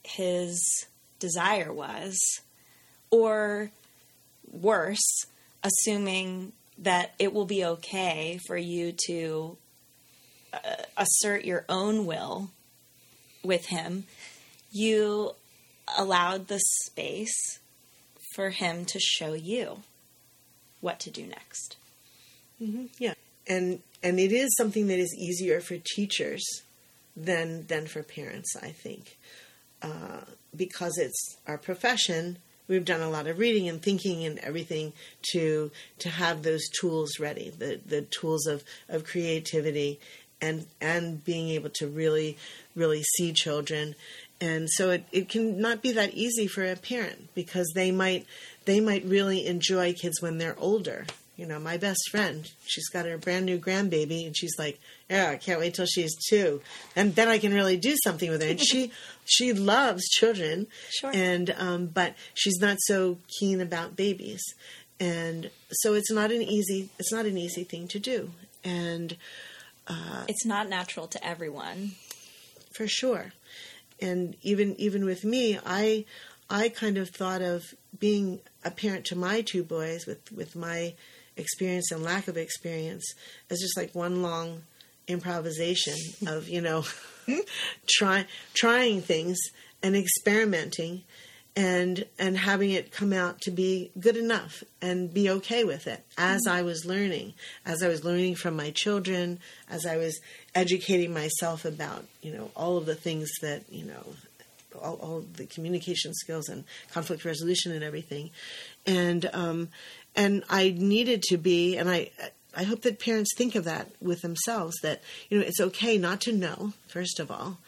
his 0.04 0.86
desire 1.24 1.72
was, 1.72 2.18
or 3.10 3.70
worse, 4.50 5.26
assuming 5.62 6.52
that 6.78 7.14
it 7.18 7.32
will 7.32 7.46
be 7.46 7.64
okay 7.64 8.38
for 8.46 8.56
you 8.56 8.92
to 9.06 9.56
uh, 10.52 10.82
assert 10.96 11.44
your 11.44 11.64
own 11.68 12.04
will 12.04 12.50
with 13.42 13.66
him, 13.66 14.04
you 14.70 15.34
allowed 15.96 16.48
the 16.48 16.60
space 16.82 17.58
for 18.34 18.50
him 18.50 18.84
to 18.84 18.98
show 18.98 19.32
you 19.32 19.78
what 20.80 21.00
to 21.00 21.10
do 21.10 21.26
next. 21.26 21.76
Mm-hmm. 22.60 22.86
Yeah, 22.98 23.14
and 23.46 23.80
and 24.02 24.20
it 24.20 24.32
is 24.32 24.54
something 24.56 24.88
that 24.88 24.98
is 24.98 25.14
easier 25.18 25.60
for 25.60 25.76
teachers 25.96 26.44
than 27.16 27.66
than 27.66 27.86
for 27.86 28.02
parents. 28.02 28.54
I 28.60 28.70
think 28.70 29.16
uh, 29.84 30.20
because 30.56 30.98
it's 30.98 31.36
our 31.46 31.58
profession. 31.58 32.38
We've 32.66 32.84
done 32.84 33.02
a 33.02 33.10
lot 33.10 33.26
of 33.26 33.38
reading 33.38 33.68
and 33.68 33.82
thinking 33.82 34.24
and 34.24 34.38
everything 34.38 34.94
to 35.32 35.70
to 35.98 36.08
have 36.08 36.42
those 36.42 36.68
tools 36.80 37.20
ready, 37.20 37.50
the 37.50 37.80
the 37.84 38.02
tools 38.02 38.46
of, 38.46 38.64
of 38.88 39.04
creativity 39.04 40.00
and 40.40 40.66
and 40.80 41.22
being 41.24 41.50
able 41.50 41.70
to 41.70 41.86
really 41.86 42.36
really 42.74 43.02
see 43.16 43.32
children 43.32 43.94
and 44.40 44.68
so 44.68 44.90
it, 44.90 45.04
it 45.12 45.28
can 45.28 45.60
not 45.60 45.80
be 45.80 45.92
that 45.92 46.12
easy 46.14 46.46
for 46.46 46.64
a 46.64 46.76
parent 46.76 47.32
because 47.34 47.70
they 47.74 47.90
might 47.90 48.26
they 48.64 48.80
might 48.80 49.04
really 49.04 49.46
enjoy 49.46 49.92
kids 49.92 50.20
when 50.20 50.38
they're 50.38 50.58
older 50.58 51.06
you 51.36 51.46
know 51.46 51.58
my 51.58 51.76
best 51.76 52.00
friend. 52.10 52.50
She's 52.66 52.88
got 52.88 53.06
her 53.06 53.18
brand 53.18 53.46
new 53.46 53.58
grandbaby 53.58 54.26
and 54.26 54.36
she's 54.36 54.56
like 54.58 54.78
yeah 55.10 55.30
i 55.30 55.36
can't 55.36 55.60
wait 55.60 55.74
till 55.74 55.86
she's 55.86 56.14
two. 56.28 56.60
And 56.94 57.14
then 57.14 57.28
i 57.28 57.38
can 57.38 57.52
really 57.52 57.76
do 57.76 57.94
something 58.04 58.30
with 58.30 58.42
her. 58.42 58.48
And 58.48 58.60
she 58.60 58.92
she 59.24 59.52
loves 59.52 60.04
children. 60.08 60.66
Sure. 60.90 61.10
And 61.12 61.54
um, 61.58 61.86
but 61.86 62.14
she's 62.34 62.58
not 62.60 62.78
so 62.80 63.18
keen 63.38 63.60
about 63.60 63.96
babies. 63.96 64.42
And 65.00 65.50
so 65.70 65.94
it's 65.94 66.10
not 66.10 66.30
an 66.30 66.42
easy 66.42 66.90
it's 66.98 67.12
not 67.12 67.26
an 67.26 67.36
easy 67.38 67.64
thing 67.64 67.88
to 67.88 67.98
do. 67.98 68.30
And 68.62 69.16
uh, 69.86 70.24
it's 70.28 70.46
not 70.46 70.68
natural 70.68 71.06
to 71.08 71.26
everyone. 71.26 71.92
For 72.74 72.86
sure. 72.88 73.32
And 74.00 74.36
even 74.42 74.74
even 74.80 75.04
with 75.04 75.24
me, 75.24 75.58
I 75.64 76.04
I 76.50 76.68
kind 76.68 76.98
of 76.98 77.10
thought 77.10 77.42
of 77.42 77.62
being 77.98 78.40
a 78.64 78.70
parent 78.70 79.06
to 79.06 79.16
my 79.16 79.40
two 79.40 79.62
boys 79.62 80.06
with 80.06 80.30
with 80.32 80.56
my 80.56 80.94
experience 81.36 81.90
and 81.90 82.02
lack 82.02 82.28
of 82.28 82.36
experience 82.36 83.04
as 83.50 83.60
just 83.60 83.76
like 83.76 83.94
one 83.94 84.22
long 84.22 84.62
improvisation 85.06 85.96
of 86.26 86.48
you 86.48 86.60
know 86.60 86.84
try 87.88 88.24
trying 88.54 89.00
things 89.02 89.38
and 89.82 89.94
experimenting 89.94 91.02
and 91.56 92.04
and 92.18 92.36
having 92.36 92.70
it 92.70 92.90
come 92.90 93.12
out 93.12 93.40
to 93.40 93.50
be 93.50 93.90
good 94.00 94.16
enough 94.16 94.64
and 94.82 95.12
be 95.12 95.30
okay 95.30 95.62
with 95.62 95.86
it 95.86 96.04
as 96.18 96.42
mm-hmm. 96.46 96.56
I 96.56 96.62
was 96.62 96.84
learning 96.84 97.34
as 97.64 97.82
I 97.82 97.88
was 97.88 98.04
learning 98.04 98.36
from 98.36 98.56
my 98.56 98.70
children 98.70 99.38
as 99.68 99.86
I 99.86 99.96
was 99.96 100.20
educating 100.54 101.12
myself 101.12 101.64
about 101.64 102.04
you 102.22 102.32
know 102.32 102.50
all 102.56 102.76
of 102.76 102.86
the 102.86 102.94
things 102.94 103.30
that 103.42 103.64
you 103.70 103.84
know 103.84 104.14
all, 104.80 104.96
all 104.96 105.24
the 105.36 105.46
communication 105.46 106.12
skills 106.14 106.48
and 106.48 106.64
conflict 106.92 107.24
resolution 107.24 107.70
and 107.70 107.84
everything 107.84 108.30
and 108.86 109.28
um, 109.32 109.68
and 110.16 110.44
I 110.48 110.74
needed 110.76 111.22
to 111.24 111.36
be 111.36 111.76
and 111.76 111.88
I 111.88 112.10
I 112.56 112.62
hope 112.62 112.82
that 112.82 113.00
parents 113.00 113.30
think 113.36 113.54
of 113.54 113.64
that 113.64 113.88
with 114.00 114.22
themselves 114.22 114.76
that 114.82 115.02
you 115.28 115.38
know 115.38 115.44
it's 115.44 115.60
okay 115.60 115.98
not 115.98 116.20
to 116.22 116.32
know 116.32 116.72
first 116.88 117.20
of 117.20 117.30
all. 117.30 117.58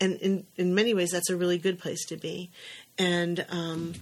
And 0.00 0.14
in 0.16 0.46
in 0.56 0.74
many 0.74 0.94
ways 0.94 1.10
that's 1.10 1.30
a 1.30 1.36
really 1.36 1.58
good 1.58 1.78
place 1.78 2.04
to 2.06 2.16
be. 2.16 2.50
And 2.98 3.46
um, 3.50 3.94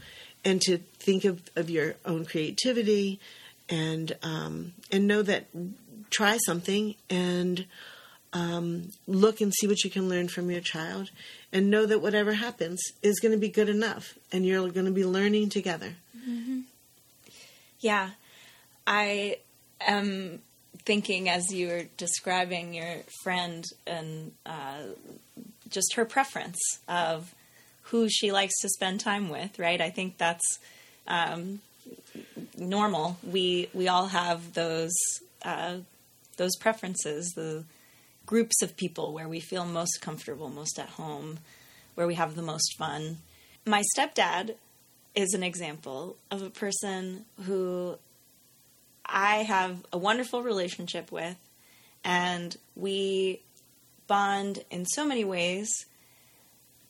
and 0.45 0.61
to 0.62 0.78
think 0.78 1.25
of, 1.25 1.42
of 1.57 1.69
your 1.71 1.97
own 2.04 2.25
creativity 2.25 3.21
and 3.69 4.16
um, 4.23 4.73
and 4.90 5.07
know 5.07 5.23
that 5.23 5.47
try 6.11 6.38
something 6.38 6.95
and 7.09 7.66
um, 8.33 8.90
look 9.07 9.40
and 9.40 9.52
see 9.54 9.66
what 9.66 9.83
you 9.85 9.90
can 9.90 10.09
learn 10.09 10.28
from 10.28 10.50
your 10.50 10.61
child 10.61 11.11
and 11.52 11.71
know 11.71 11.87
that 11.87 12.00
whatever 12.00 12.33
happens 12.33 12.80
is 13.02 13.21
going 13.21 13.33
to 13.33 13.38
be 13.38 13.49
good 13.49 13.69
enough 13.69 14.14
and 14.33 14.47
you're 14.47 14.69
going 14.71 14.87
to 14.87 14.92
be 14.92 15.04
learning 15.04 15.49
together. 15.49 15.95
Mm-hmm. 16.16 16.60
Yeah 17.81 18.11
i 18.87 19.37
am 19.81 20.41
thinking 20.85 21.29
as 21.29 21.53
you 21.53 21.69
were 21.69 21.85
describing 21.97 22.75
your 22.75 22.97
friend 23.23 23.65
and 23.87 24.33
uh, 24.47 24.83
just 25.69 25.95
her 25.95 26.05
preference 26.05 26.59
of 26.89 27.35
who 27.85 28.09
she 28.09 28.33
likes 28.33 28.55
to 28.61 28.69
spend 28.69 29.01
time 29.01 29.29
with, 29.29 29.59
right? 29.59 29.81
I 29.81 29.91
think 29.91 30.19
that's 30.19 30.59
um, 31.07 31.61
normal. 32.57 33.19
We 33.23 33.69
we 33.75 33.89
all 33.89 34.07
have 34.07 34.55
those 34.55 34.95
uh, 35.45 35.79
those 36.37 36.57
preferences, 36.57 37.33
the 37.35 37.65
groups 38.27 38.63
of 38.63 38.77
people 38.77 39.13
where 39.13 39.29
we 39.29 39.41
feel 39.41 39.65
most 39.65 40.01
comfortable, 40.01 40.49
most 40.49 40.79
at 40.79 40.91
home, 40.91 41.39
where 41.95 42.07
we 42.07 42.15
have 42.15 42.37
the 42.37 42.43
most 42.43 42.77
fun. 42.79 43.19
My 43.67 43.83
stepdad 43.97 44.55
is 45.14 45.35
an 45.35 45.43
example 45.43 46.17
of 46.31 46.43
a 46.43 46.50
person 46.50 47.25
who 47.45 47.99
I 49.05 49.38
have 49.38 49.85
a 49.93 49.99
wonderful 49.99 50.43
relationship 50.43 51.11
with, 51.11 51.37
and 52.05 52.57
we 52.76 53.43
bond 54.07 54.64
in 54.71 54.87
so 54.87 55.05
many 55.05 55.25
ways 55.25 55.71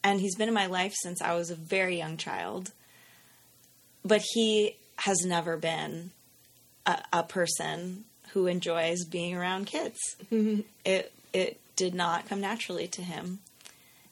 and 0.03 0.21
he's 0.21 0.37
been 0.37 0.49
in 0.49 0.55
my 0.55 0.67
life 0.67 0.95
since 1.03 1.21
I 1.21 1.35
was 1.35 1.51
a 1.51 1.55
very 1.55 1.99
young 1.99 2.17
child. 2.17 2.73
But 4.05 4.23
he 4.33 4.77
has 4.97 5.25
never 5.25 5.57
been 5.57 6.11
a, 6.87 7.03
a 7.13 7.23
person 7.23 8.05
who 8.33 8.47
enjoys 8.47 9.05
being 9.05 9.37
around 9.37 9.67
kids. 9.67 9.99
It 10.85 11.13
it 11.33 11.61
did 11.77 11.95
not 11.95 12.29
come 12.29 12.41
naturally 12.41 12.89
to 12.89 13.03
him. 13.03 13.41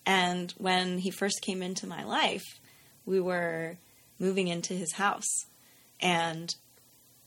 And 0.07 0.53
when 0.59 0.99
he 0.99 1.11
first 1.11 1.43
came 1.43 1.63
into 1.63 1.87
my 1.87 2.05
life, 2.05 2.45
we 3.05 3.21
were 3.21 3.77
moving 4.19 4.49
into 4.49 4.75
his 4.75 4.95
house. 4.95 5.47
And 6.01 6.55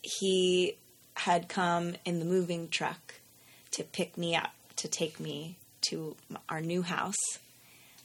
he 0.02 0.76
had 1.14 1.48
come 1.48 1.94
in 2.04 2.18
the 2.18 2.24
moving 2.24 2.68
truck 2.68 3.14
to 3.72 3.84
pick 3.84 4.16
me 4.16 4.34
up, 4.34 4.52
to 4.76 4.88
take 4.88 5.20
me 5.20 5.56
to 5.82 6.16
our 6.48 6.60
new 6.60 6.82
house. 6.82 7.38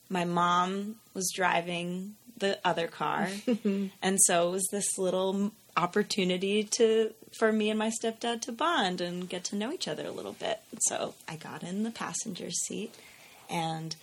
My 0.09 0.25
mom 0.25 0.95
was 1.13 1.31
driving 1.35 2.15
the 2.37 2.59
other 2.63 2.87
car. 2.87 3.29
and 4.01 4.19
so 4.21 4.47
it 4.47 4.51
was 4.51 4.67
this 4.71 4.97
little 4.97 5.51
opportunity 5.75 6.63
to 6.63 7.13
for 7.37 7.51
me 7.51 7.69
and 7.69 7.77
my 7.77 7.91
stepdad 7.91 8.41
to 8.41 8.51
bond 8.51 8.99
and 8.99 9.29
get 9.29 9.43
to 9.43 9.55
know 9.55 9.71
each 9.71 9.87
other 9.87 10.05
a 10.05 10.11
little 10.11 10.33
bit. 10.33 10.59
So 10.87 11.13
I 11.27 11.35
got 11.35 11.61
in 11.61 11.83
the 11.83 11.91
passenger 11.91 12.49
seat 12.49 12.95
and 13.49 13.95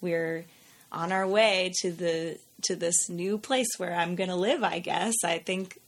we're 0.00 0.44
on 0.90 1.12
our 1.12 1.26
way 1.26 1.72
to 1.80 1.92
the 1.92 2.38
to 2.62 2.76
this 2.76 3.08
new 3.08 3.38
place 3.38 3.68
where 3.78 3.94
I'm 3.94 4.14
going 4.14 4.30
to 4.30 4.36
live, 4.36 4.62
I 4.62 4.78
guess. 4.78 5.14
I 5.24 5.38
think 5.38 5.78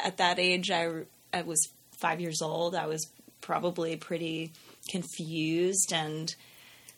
at 0.00 0.16
that 0.18 0.38
age 0.38 0.70
I 0.70 1.02
I 1.32 1.42
was 1.42 1.58
5 2.00 2.20
years 2.20 2.40
old. 2.42 2.74
I 2.74 2.86
was 2.86 3.06
probably 3.40 3.96
pretty 3.96 4.52
confused 4.90 5.92
and 5.92 6.34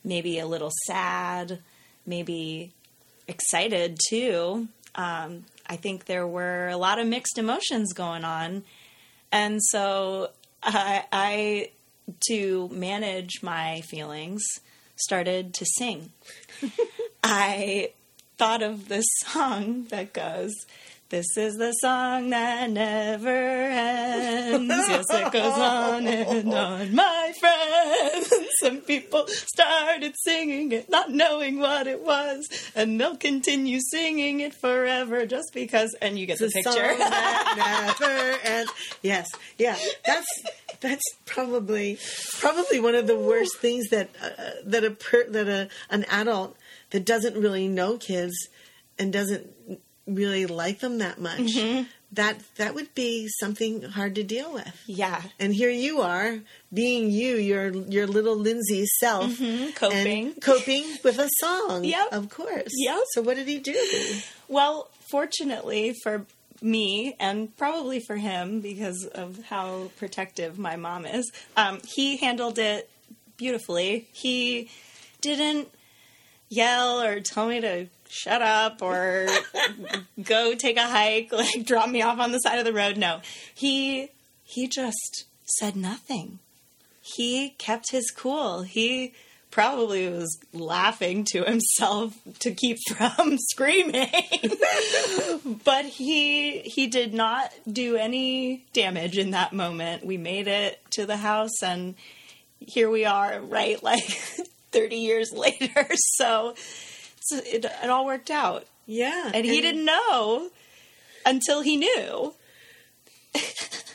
maybe 0.05 0.39
a 0.39 0.47
little 0.47 0.73
sad, 0.87 1.61
maybe 2.07 2.73
excited 3.27 3.99
too. 4.09 4.69
Um, 4.95 5.45
I 5.67 5.77
think 5.77 6.07
there 6.07 6.27
were 6.27 6.69
a 6.69 6.77
lot 6.77 6.99
of 6.99 7.07
mixed 7.07 7.39
emotions 7.39 7.93
going 7.93 8.25
on. 8.25 8.65
And 9.31 9.63
so 9.63 10.31
I, 10.63 11.05
I 11.13 11.71
to 12.29 12.69
manage 12.73 13.43
my 13.43 13.83
feelings, 13.83 14.43
started 14.97 15.55
to 15.55 15.67
sing. 15.77 16.11
I 17.23 17.93
thought 18.39 18.63
of 18.63 18.89
this 18.89 19.05
song 19.25 19.87
that 19.91 20.13
goes, 20.13 20.55
this 21.11 21.27
is 21.37 21.57
the 21.57 21.73
song 21.73 22.31
that 22.31 22.71
never 22.71 23.29
ends. 23.29 24.69
yes, 24.69 25.05
it 25.11 25.33
goes 25.33 25.53
on 25.53 26.07
and 26.07 26.55
on, 26.55 26.95
my. 26.95 27.18
Some 28.61 28.81
people 28.81 29.27
started 29.29 30.15
singing 30.25 30.73
it, 30.73 30.89
not 30.89 31.11
knowing 31.11 31.59
what 31.59 31.87
it 31.87 32.03
was, 32.03 32.49
and 32.75 33.01
they'll 33.01 33.17
continue 33.17 33.81
singing 33.81 34.41
it 34.41 34.55
forever 34.55 35.27
just 35.27 35.53
because. 35.55 35.95
And 36.01 36.19
you 36.19 36.27
get 36.27 36.41
It's 36.41 36.55
the 36.55 36.63
picture. 36.63 36.97
never 37.57 38.39
ends. 38.45 38.73
Yes, 39.03 39.29
yeah. 39.59 39.77
That's 40.05 40.27
that's 40.81 41.05
probably 41.27 41.99
probably 42.39 42.81
one 42.81 42.95
of 42.95 43.07
the 43.07 43.19
worst 43.19 43.59
things 43.59 43.89
that 43.89 44.11
uh, 44.23 44.51
that 44.65 44.85
a 44.85 44.91
per, 44.91 45.29
that 45.31 45.49
a 45.49 45.69
an 45.91 46.05
adult 46.11 46.57
that 46.91 47.05
doesn't 47.05 47.37
really 47.37 47.69
know 47.69 47.97
kids 47.97 48.35
and 48.99 49.13
doesn't 49.13 49.47
really 50.07 50.47
like 50.47 50.81
them 50.81 50.99
that 50.99 51.21
much. 51.21 51.41
Mm-hmm. 51.41 51.83
That 52.13 52.39
that 52.57 52.75
would 52.75 52.95
be 52.95 53.29
something 53.39 53.83
hard 53.83 54.15
to 54.15 54.23
deal 54.23 54.53
with. 54.55 54.73
yeah, 54.87 55.21
And 55.39 55.55
here 55.55 55.69
you 55.71 56.01
are, 56.01 56.39
being 56.73 57.11
you, 57.11 57.37
your 57.37 57.69
your 57.69 58.07
little 58.07 58.35
Lindsey 58.37 58.87
self, 58.99 59.31
Mm-hmm. 59.33 59.71
coping. 59.73 60.35
coping 60.41 60.85
with 61.05 61.19
a 61.19 61.29
song. 61.41 61.85
Yep. 61.85 62.09
of 62.13 62.31
course. 62.31 62.73
Yep. 62.75 63.01
So 63.13 63.21
what 63.23 63.37
did 63.37 63.47
he 63.47 63.59
do? 63.59 63.77
Well, 64.49 64.89
fortunately 65.11 65.95
for 66.03 66.25
me 66.63 67.15
and 67.21 67.55
probably 67.59 68.01
for 68.01 68.17
him 68.17 68.61
because 68.61 69.05
of 69.15 69.45
how 69.45 69.91
protective 69.99 70.59
my 70.59 70.77
mom 70.77 71.05
is, 71.05 71.31
um, 71.57 71.79
he 71.95 72.17
handled 72.17 72.59
it 72.59 72.89
beautifully. 73.37 74.09
He 74.13 74.71
didn't 75.21 75.69
yell 76.49 77.01
or 77.03 77.21
tell 77.21 77.47
me 77.47 77.61
to 77.61 77.87
shut 78.09 78.43
up 78.43 78.83
or 78.83 79.27
go 80.23 80.55
take 80.55 80.77
a 80.77 80.87
hike, 80.87 81.33
like 81.33 81.65
drop 81.65 81.89
me 81.89 82.03
off 82.03 82.19
on 82.19 82.33
the 82.33 82.39
side 82.39 82.59
of 82.59 82.65
the 82.65 82.73
road. 82.73 82.97
No, 82.97 83.21
he 83.55 84.11
he 84.45 84.67
just 84.67 85.25
said 85.45 85.77
nothing. 85.77 86.39
He 87.01 87.51
kept 87.51 87.91
his 87.91 88.11
cool. 88.11 88.63
He 88.63 89.15
probably 89.51 90.09
was 90.09 90.39
laughing 90.53 91.25
to 91.25 91.43
himself 91.43 92.15
to 92.41 92.51
keep 92.51 92.77
from 92.89 93.39
screaming. 93.51 94.11
but 95.65 95.85
he 95.85 96.61
he 96.61 96.87
did 96.87 97.15
not 97.15 97.53
do 97.71 97.97
any 97.97 98.67
damage 98.73 99.19
in 99.19 99.31
that 99.31 99.53
moment. 99.53 100.05
We 100.05 100.17
made 100.17 100.49
it 100.49 100.81
to 100.93 101.07
the 101.07 101.17
house 101.17 101.63
and 101.63 101.95
here 102.61 102.91
we 102.91 103.05
are, 103.05 103.41
right 103.41 103.83
like 103.83 104.05
30 104.73 104.97
years 104.97 105.33
later. 105.33 105.87
So, 106.17 106.55
so 107.21 107.37
it, 107.39 107.65
it 107.65 107.91
all 107.91 108.07
worked 108.07 108.31
out. 108.31 108.67
Yeah, 108.87 109.31
And 109.35 109.45
he 109.45 109.61
didn't 109.61 109.85
know 109.85 110.49
until 111.27 111.61
he 111.63 111.77
knew. 111.77 112.35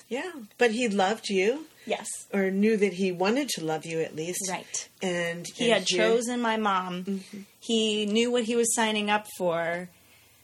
Yeah, 0.10 0.32
but 0.60 0.70
he 0.72 0.88
loved 0.90 1.30
you, 1.30 1.66
Yes. 1.88 2.08
or 2.32 2.52
knew 2.52 2.78
that 2.78 2.94
he 2.94 3.12
wanted 3.12 3.50
to 3.56 3.64
love 3.66 3.84
you 3.84 4.02
at 4.02 4.16
least. 4.16 4.42
Right. 4.48 4.90
And 5.02 5.48
He 5.56 5.72
and 5.72 5.80
had 5.80 5.88
chosen 5.88 6.40
my 6.40 6.56
mom. 6.58 7.24
He 7.60 8.06
knew 8.06 8.30
what 8.30 8.44
he 8.44 8.56
was 8.56 8.76
signing 8.76 9.10
up 9.10 9.26
for, 9.38 9.90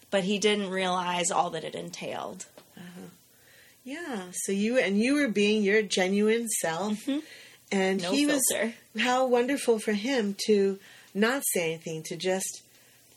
but 0.09 0.23
he 0.23 0.39
didn't 0.39 0.71
realize 0.71 1.29
all 1.29 1.51
that 1.51 1.63
it 1.63 1.75
entailed. 1.75 2.47
Yeah. 3.83 4.23
So 4.33 4.51
you 4.51 4.77
and 4.79 4.99
you 4.99 5.13
were 5.15 5.27
being 5.27 5.61
your 5.63 5.81
genuine 5.83 6.47
self, 6.61 7.07
and 7.07 7.21
Mm-hmm. 7.99 8.03
No 8.03 8.11
he 8.11 8.25
filter. 8.25 8.73
was. 8.95 9.03
How 9.03 9.27
wonderful 9.27 9.77
for 9.77 9.93
him 9.93 10.35
to 10.47 10.79
not 11.13 11.43
say 11.53 11.73
anything, 11.73 12.01
to 12.07 12.15
just 12.15 12.63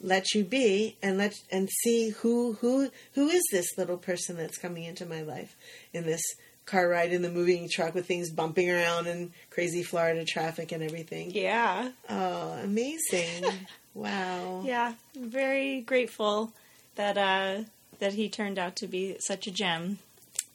let 0.03 0.35
you 0.35 0.45
be 0.45 0.97
and 1.03 1.17
let 1.17 1.35
and 1.51 1.69
see 1.83 2.11
who 2.11 2.55
who 2.55 2.91
who 3.15 3.29
is 3.29 3.43
this 3.53 3.67
little 3.79 3.97
person 3.97 4.37
that's 4.37 4.59
coming 4.59 4.85
into 4.85 5.07
my 5.07 5.23
life 5.23 5.57
in 5.93 6.05
this 6.05 6.23
car 6.67 6.88
ride 6.88 7.12
in 7.12 7.23
the 7.23 7.31
moving 7.31 7.69
truck 7.71 7.95
with 7.95 8.07
things 8.07 8.31
bumping 8.31 8.71
around 8.71 9.07
and 9.07 9.33
crazy 9.51 9.83
Florida 9.83 10.25
traffic 10.25 10.73
and 10.73 10.83
everything. 10.83 11.31
Yeah. 11.31 11.91
Oh, 12.09 12.53
amazing! 12.62 13.45
wow. 13.95 14.62
Yeah. 14.65 14.95
Very 15.17 15.81
grateful 15.81 16.53
that 16.97 17.17
uh 17.17 17.65
that 17.99 18.15
he 18.15 18.29
turned 18.29 18.59
out 18.59 18.77
to 18.77 18.87
be 18.87 19.17
such 19.21 19.47
a 19.47 19.51
gem. 19.51 19.99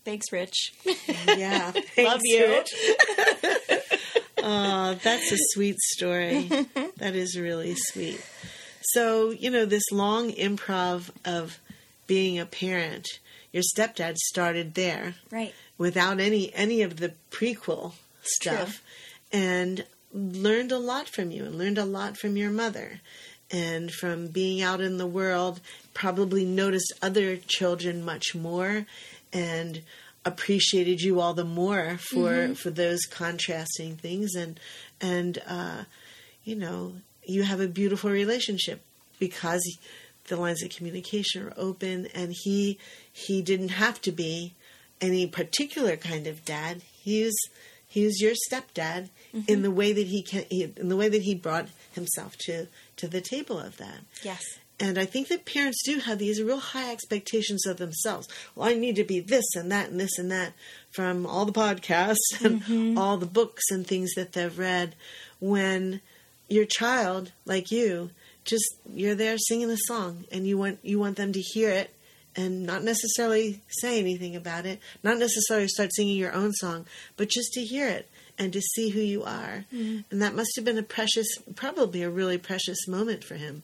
Thanks, 0.03 0.31
Rich. 0.31 0.73
Yeah. 1.27 1.73
Love 1.97 2.21
you. 2.23 2.63
Oh, 4.41 4.93
that's 5.03 5.31
a 5.31 5.37
sweet 5.53 5.77
story. 5.79 6.49
that 6.97 7.15
is 7.15 7.37
really 7.37 7.75
sweet. 7.75 8.21
So, 8.97 9.29
you 9.29 9.51
know, 9.51 9.65
this 9.65 9.91
long 9.91 10.31
improv 10.31 11.11
of 11.23 11.59
being 12.07 12.39
a 12.39 12.47
parent, 12.47 13.05
your 13.53 13.61
stepdad 13.61 14.15
started 14.17 14.73
there 14.73 15.13
Right. 15.29 15.53
without 15.77 16.19
any 16.19 16.51
any 16.55 16.81
of 16.81 16.97
the 16.97 17.13
prequel 17.29 17.93
stuff 18.23 18.81
and 19.31 19.85
learned 20.11 20.71
a 20.71 20.79
lot 20.79 21.07
from 21.07 21.29
you 21.29 21.45
and 21.45 21.59
learned 21.59 21.77
a 21.77 21.85
lot 21.85 22.17
from 22.17 22.37
your 22.37 22.49
mother 22.49 23.01
and 23.51 23.91
from 23.91 24.29
being 24.29 24.63
out 24.63 24.81
in 24.81 24.97
the 24.97 25.05
world 25.05 25.59
probably 25.93 26.43
noticed 26.43 26.91
other 26.99 27.37
children 27.37 28.03
much 28.03 28.33
more 28.33 28.87
and 29.31 29.83
appreciated 30.25 31.01
you 31.01 31.19
all 31.19 31.35
the 31.35 31.45
more 31.45 31.99
for 31.99 32.55
for 32.55 32.71
those 32.71 33.05
contrasting 33.05 33.95
things 33.95 34.33
and 34.33 34.59
and 34.99 35.37
uh 35.47 35.83
you 36.43 36.55
know 36.55 36.93
you 37.25 37.43
have 37.43 37.59
a 37.61 37.67
beautiful 37.67 38.09
relationship 38.09 38.81
because 39.19 39.61
the 40.27 40.37
lines 40.37 40.63
of 40.63 40.69
communication 40.69 41.43
are 41.43 41.53
open 41.57 42.07
and 42.13 42.33
he 42.43 42.77
he 43.11 43.41
didn't 43.41 43.69
have 43.69 44.01
to 44.01 44.11
be 44.11 44.53
any 45.01 45.27
particular 45.27 45.95
kind 45.95 46.27
of 46.27 46.45
dad 46.45 46.81
he 46.91 47.23
was 47.23 47.49
he 47.87 48.03
was 48.03 48.21
your 48.21 48.33
stepdad 48.49 49.09
in 49.33 49.41
mm-hmm. 49.41 49.61
the 49.61 49.71
way 49.71 49.93
that 49.93 50.07
he 50.07 50.21
can 50.21 50.43
he, 50.49 50.63
in 50.75 50.89
the 50.89 50.97
way 50.97 51.09
that 51.09 51.21
he 51.21 51.33
brought 51.33 51.67
himself 51.93 52.35
to 52.37 52.67
to 52.95 53.07
the 53.07 53.21
table 53.21 53.59
of 53.59 53.77
that 53.77 53.99
Yes. 54.23 54.43
and 54.79 54.97
I 54.97 55.05
think 55.05 55.29
that 55.29 55.45
parents 55.45 55.81
do 55.85 55.99
have 55.99 56.19
these 56.19 56.41
real 56.41 56.59
high 56.59 56.91
expectations 56.91 57.65
of 57.65 57.77
themselves. 57.77 58.27
Well, 58.55 58.69
I 58.69 58.73
need 58.75 58.95
to 58.97 59.03
be 59.03 59.19
this 59.19 59.45
and 59.55 59.71
that 59.71 59.89
and 59.89 59.99
this 59.99 60.17
and 60.19 60.31
that 60.31 60.53
from 60.91 61.25
all 61.25 61.45
the 61.45 61.51
podcasts 61.51 62.15
and 62.43 62.61
mm-hmm. 62.61 62.97
all 62.97 63.17
the 63.17 63.25
books 63.25 63.63
and 63.71 63.87
things 63.87 64.11
that 64.15 64.33
they've 64.33 64.57
read. 64.57 64.95
When 65.39 66.01
your 66.47 66.65
child, 66.65 67.31
like 67.45 67.71
you, 67.71 68.11
just 68.47 68.65
you're 68.91 69.13
there 69.15 69.37
singing 69.37 69.69
a 69.69 69.77
song 69.85 70.25
and 70.31 70.47
you 70.47 70.57
want 70.57 70.79
you 70.81 70.97
want 70.99 71.17
them 71.17 71.31
to 71.33 71.39
hear 71.41 71.69
it 71.69 71.93
and 72.35 72.65
not 72.65 72.83
necessarily 72.83 73.61
say 73.81 73.99
anything 73.99 74.35
about 74.35 74.65
it, 74.65 74.79
not 75.03 75.17
necessarily 75.17 75.67
start 75.67 75.89
singing 75.93 76.17
your 76.17 76.33
own 76.33 76.53
song, 76.53 76.85
but 77.17 77.29
just 77.29 77.51
to 77.53 77.61
hear 77.61 77.87
it 77.87 78.09
and 78.39 78.53
to 78.53 78.61
see 78.61 78.89
who 78.89 78.99
you 78.99 79.23
are. 79.23 79.65
And 79.71 80.21
that 80.21 80.35
must 80.35 80.51
have 80.55 80.63
been 80.65 80.77
a 80.77 80.83
precious, 80.83 81.27
probably 81.55 82.03
a 82.03 82.09
really 82.11 82.37
precious 82.37 82.87
moment 82.87 83.23
for 83.23 83.35
him 83.35 83.63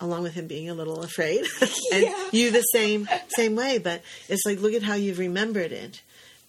along 0.00 0.22
with 0.22 0.34
him 0.34 0.46
being 0.46 0.68
a 0.70 0.74
little 0.74 1.02
afraid 1.02 1.44
and 1.92 2.02
Yeah. 2.04 2.28
you 2.32 2.50
the 2.50 2.60
same 2.62 3.08
same 3.28 3.56
way 3.56 3.78
but 3.78 4.02
it's 4.28 4.44
like 4.44 4.60
look 4.60 4.74
at 4.74 4.82
how 4.82 4.92
you've 4.94 5.18
remembered 5.18 5.72
it 5.72 6.02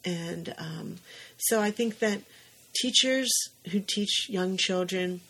and 0.04 0.54
um, 0.58 0.96
so 1.38 1.62
i 1.62 1.72
think 1.72 2.00
that 2.00 2.20
teachers 2.76 3.30
who 3.72 3.80
teach 3.80 4.30
young 4.30 4.58
children 4.58 5.22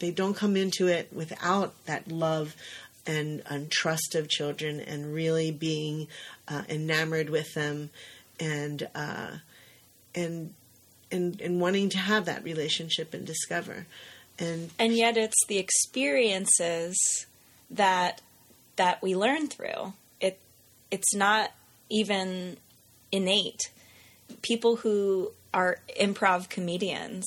they 0.00 0.10
don't 0.10 0.34
come 0.34 0.56
into 0.56 0.88
it 0.88 1.12
without 1.12 1.72
that 1.84 2.10
love 2.10 2.56
and, 3.06 3.42
and 3.48 3.70
trust 3.70 4.14
of 4.14 4.28
children 4.28 4.80
and 4.80 5.14
really 5.14 5.50
being 5.50 6.08
uh, 6.48 6.62
enamored 6.68 7.30
with 7.30 7.54
them 7.54 7.90
and 8.38 8.88
uh, 8.94 9.30
and 10.14 10.54
and 11.12 11.40
and 11.40 11.60
wanting 11.60 11.90
to 11.90 11.98
have 11.98 12.24
that 12.24 12.42
relationship 12.44 13.14
and 13.14 13.26
discover. 13.26 13.86
And 14.38 14.70
and 14.78 14.94
yet 14.94 15.16
it's 15.16 15.46
the 15.48 15.58
experiences 15.58 16.98
that 17.70 18.20
that 18.76 19.02
we 19.02 19.14
learn 19.14 19.48
through. 19.48 19.92
It 20.20 20.40
it's 20.90 21.14
not 21.14 21.50
even 21.88 22.56
innate. 23.12 23.60
People 24.42 24.76
who 24.76 25.32
are 25.52 25.78
improv 26.00 26.48
comedians 26.48 27.26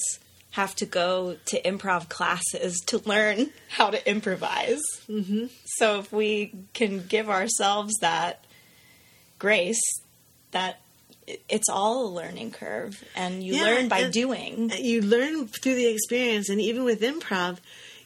have 0.54 0.76
to 0.76 0.86
go 0.86 1.36
to 1.46 1.60
improv 1.64 2.10
classes 2.10 2.80
to 2.86 3.00
learn 3.10 3.50
how 3.70 3.90
to 3.90 4.10
improvise. 4.10 4.82
Mm-hmm. 5.10 5.46
So 5.66 5.98
if 6.00 6.12
we 6.14 6.54
can 6.74 7.06
give 7.08 7.28
ourselves 7.28 7.92
that 8.02 8.46
grace, 9.40 9.82
that 10.52 10.80
it's 11.26 11.70
all 11.70 12.06
a 12.06 12.10
learning 12.10 12.52
curve, 12.52 13.04
and 13.16 13.44
you 13.44 13.56
yeah, 13.56 13.64
learn 13.64 13.88
by 13.88 14.10
doing. 14.10 14.72
You 14.78 15.02
learn 15.02 15.48
through 15.48 15.74
the 15.74 15.88
experience, 15.88 16.50
and 16.50 16.62
even 16.62 16.84
with 16.84 17.02
improv, 17.02 17.58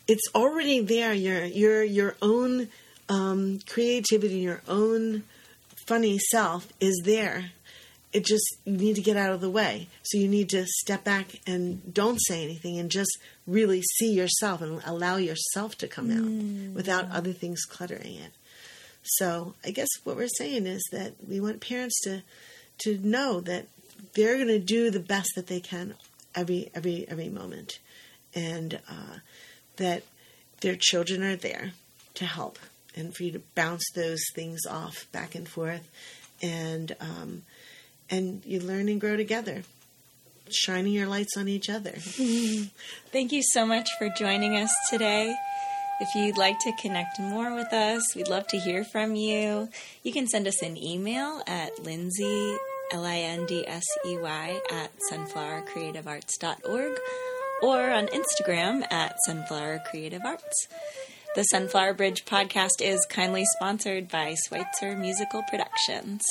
it's 0.07 0.29
already 0.33 0.79
there. 0.79 1.13
Your 1.13 1.43
your 1.43 1.83
your 1.83 2.15
own 2.21 2.69
um, 3.09 3.59
creativity, 3.67 4.37
your 4.37 4.61
own 4.69 5.23
funny 5.85 6.17
self 6.17 6.71
is 6.79 7.01
there 7.03 7.51
it 8.13 8.25
just 8.25 8.45
you 8.63 8.77
need 8.77 8.95
to 8.95 9.01
get 9.01 9.17
out 9.17 9.31
of 9.31 9.41
the 9.41 9.49
way. 9.49 9.87
So 10.03 10.17
you 10.17 10.27
need 10.27 10.49
to 10.49 10.65
step 10.65 11.03
back 11.03 11.39
and 11.45 11.93
don't 11.93 12.19
say 12.27 12.43
anything 12.43 12.79
and 12.79 12.89
just 12.89 13.17
really 13.45 13.81
see 13.81 14.13
yourself 14.13 14.61
and 14.61 14.81
allow 14.85 15.17
yourself 15.17 15.77
to 15.79 15.87
come 15.87 16.09
out 16.09 16.25
mm. 16.25 16.73
without 16.73 17.11
other 17.11 17.33
things 17.33 17.65
cluttering 17.65 18.15
it. 18.15 18.31
So 19.03 19.53
i 19.63 19.71
guess 19.71 19.87
what 20.03 20.17
we're 20.17 20.27
saying 20.27 20.65
is 20.65 20.83
that 20.91 21.13
we 21.25 21.39
want 21.39 21.61
parents 21.61 21.99
to 22.01 22.23
to 22.79 22.97
know 22.97 23.39
that 23.41 23.67
they're 24.13 24.35
going 24.35 24.47
to 24.47 24.59
do 24.59 24.91
the 24.91 24.99
best 24.99 25.29
that 25.35 25.47
they 25.47 25.59
can 25.59 25.95
every 26.35 26.69
every 26.73 27.07
every 27.07 27.29
moment. 27.29 27.79
And 28.35 28.79
uh, 28.89 29.19
that 29.77 30.03
their 30.61 30.75
children 30.75 31.23
are 31.23 31.35
there 31.35 31.71
to 32.15 32.25
help 32.25 32.59
and 32.95 33.15
for 33.15 33.23
you 33.23 33.31
to 33.31 33.41
bounce 33.55 33.83
those 33.95 34.21
things 34.33 34.65
off 34.69 35.07
back 35.11 35.35
and 35.35 35.47
forth. 35.47 35.87
And 36.41 36.95
um, 36.99 37.43
and 38.09 38.43
you 38.45 38.59
learn 38.59 38.89
and 38.89 38.99
grow 39.01 39.17
together, 39.17 39.63
shining 40.49 40.93
your 40.93 41.07
lights 41.07 41.37
on 41.37 41.47
each 41.47 41.69
other. 41.69 41.91
Thank 43.11 43.31
you 43.31 43.41
so 43.43 43.65
much 43.65 43.89
for 43.97 44.09
joining 44.09 44.55
us 44.55 44.73
today. 44.89 45.35
If 45.99 46.13
you'd 46.13 46.37
like 46.37 46.59
to 46.59 46.71
connect 46.79 47.19
more 47.19 47.55
with 47.55 47.73
us, 47.73 48.15
we'd 48.15 48.27
love 48.27 48.47
to 48.49 48.59
hear 48.59 48.83
from 48.83 49.15
you. 49.15 49.69
You 50.03 50.13
can 50.13 50.27
send 50.27 50.47
us 50.47 50.61
an 50.61 50.77
email 50.77 51.41
at 51.47 51.83
Lindsey, 51.83 52.55
L 52.91 53.03
I 53.03 53.17
N 53.17 53.47
D 53.47 53.67
S 53.67 53.83
E 54.05 54.17
Y, 54.17 54.61
at 54.71 54.91
sunflowercreativearts.org 55.11 56.99
or 57.63 57.89
on 57.89 58.07
Instagram 58.07 58.85
at 58.91 59.15
Sunflower 59.25 59.81
Creative 59.89 60.23
Arts. 60.23 60.67
The 61.35 61.43
Sunflower 61.43 61.95
Bridge 61.95 62.25
podcast 62.25 62.81
is 62.81 63.05
kindly 63.09 63.45
sponsored 63.55 64.07
by 64.07 64.35
Switzer 64.35 64.95
Musical 64.95 65.43
Productions. 65.49 66.21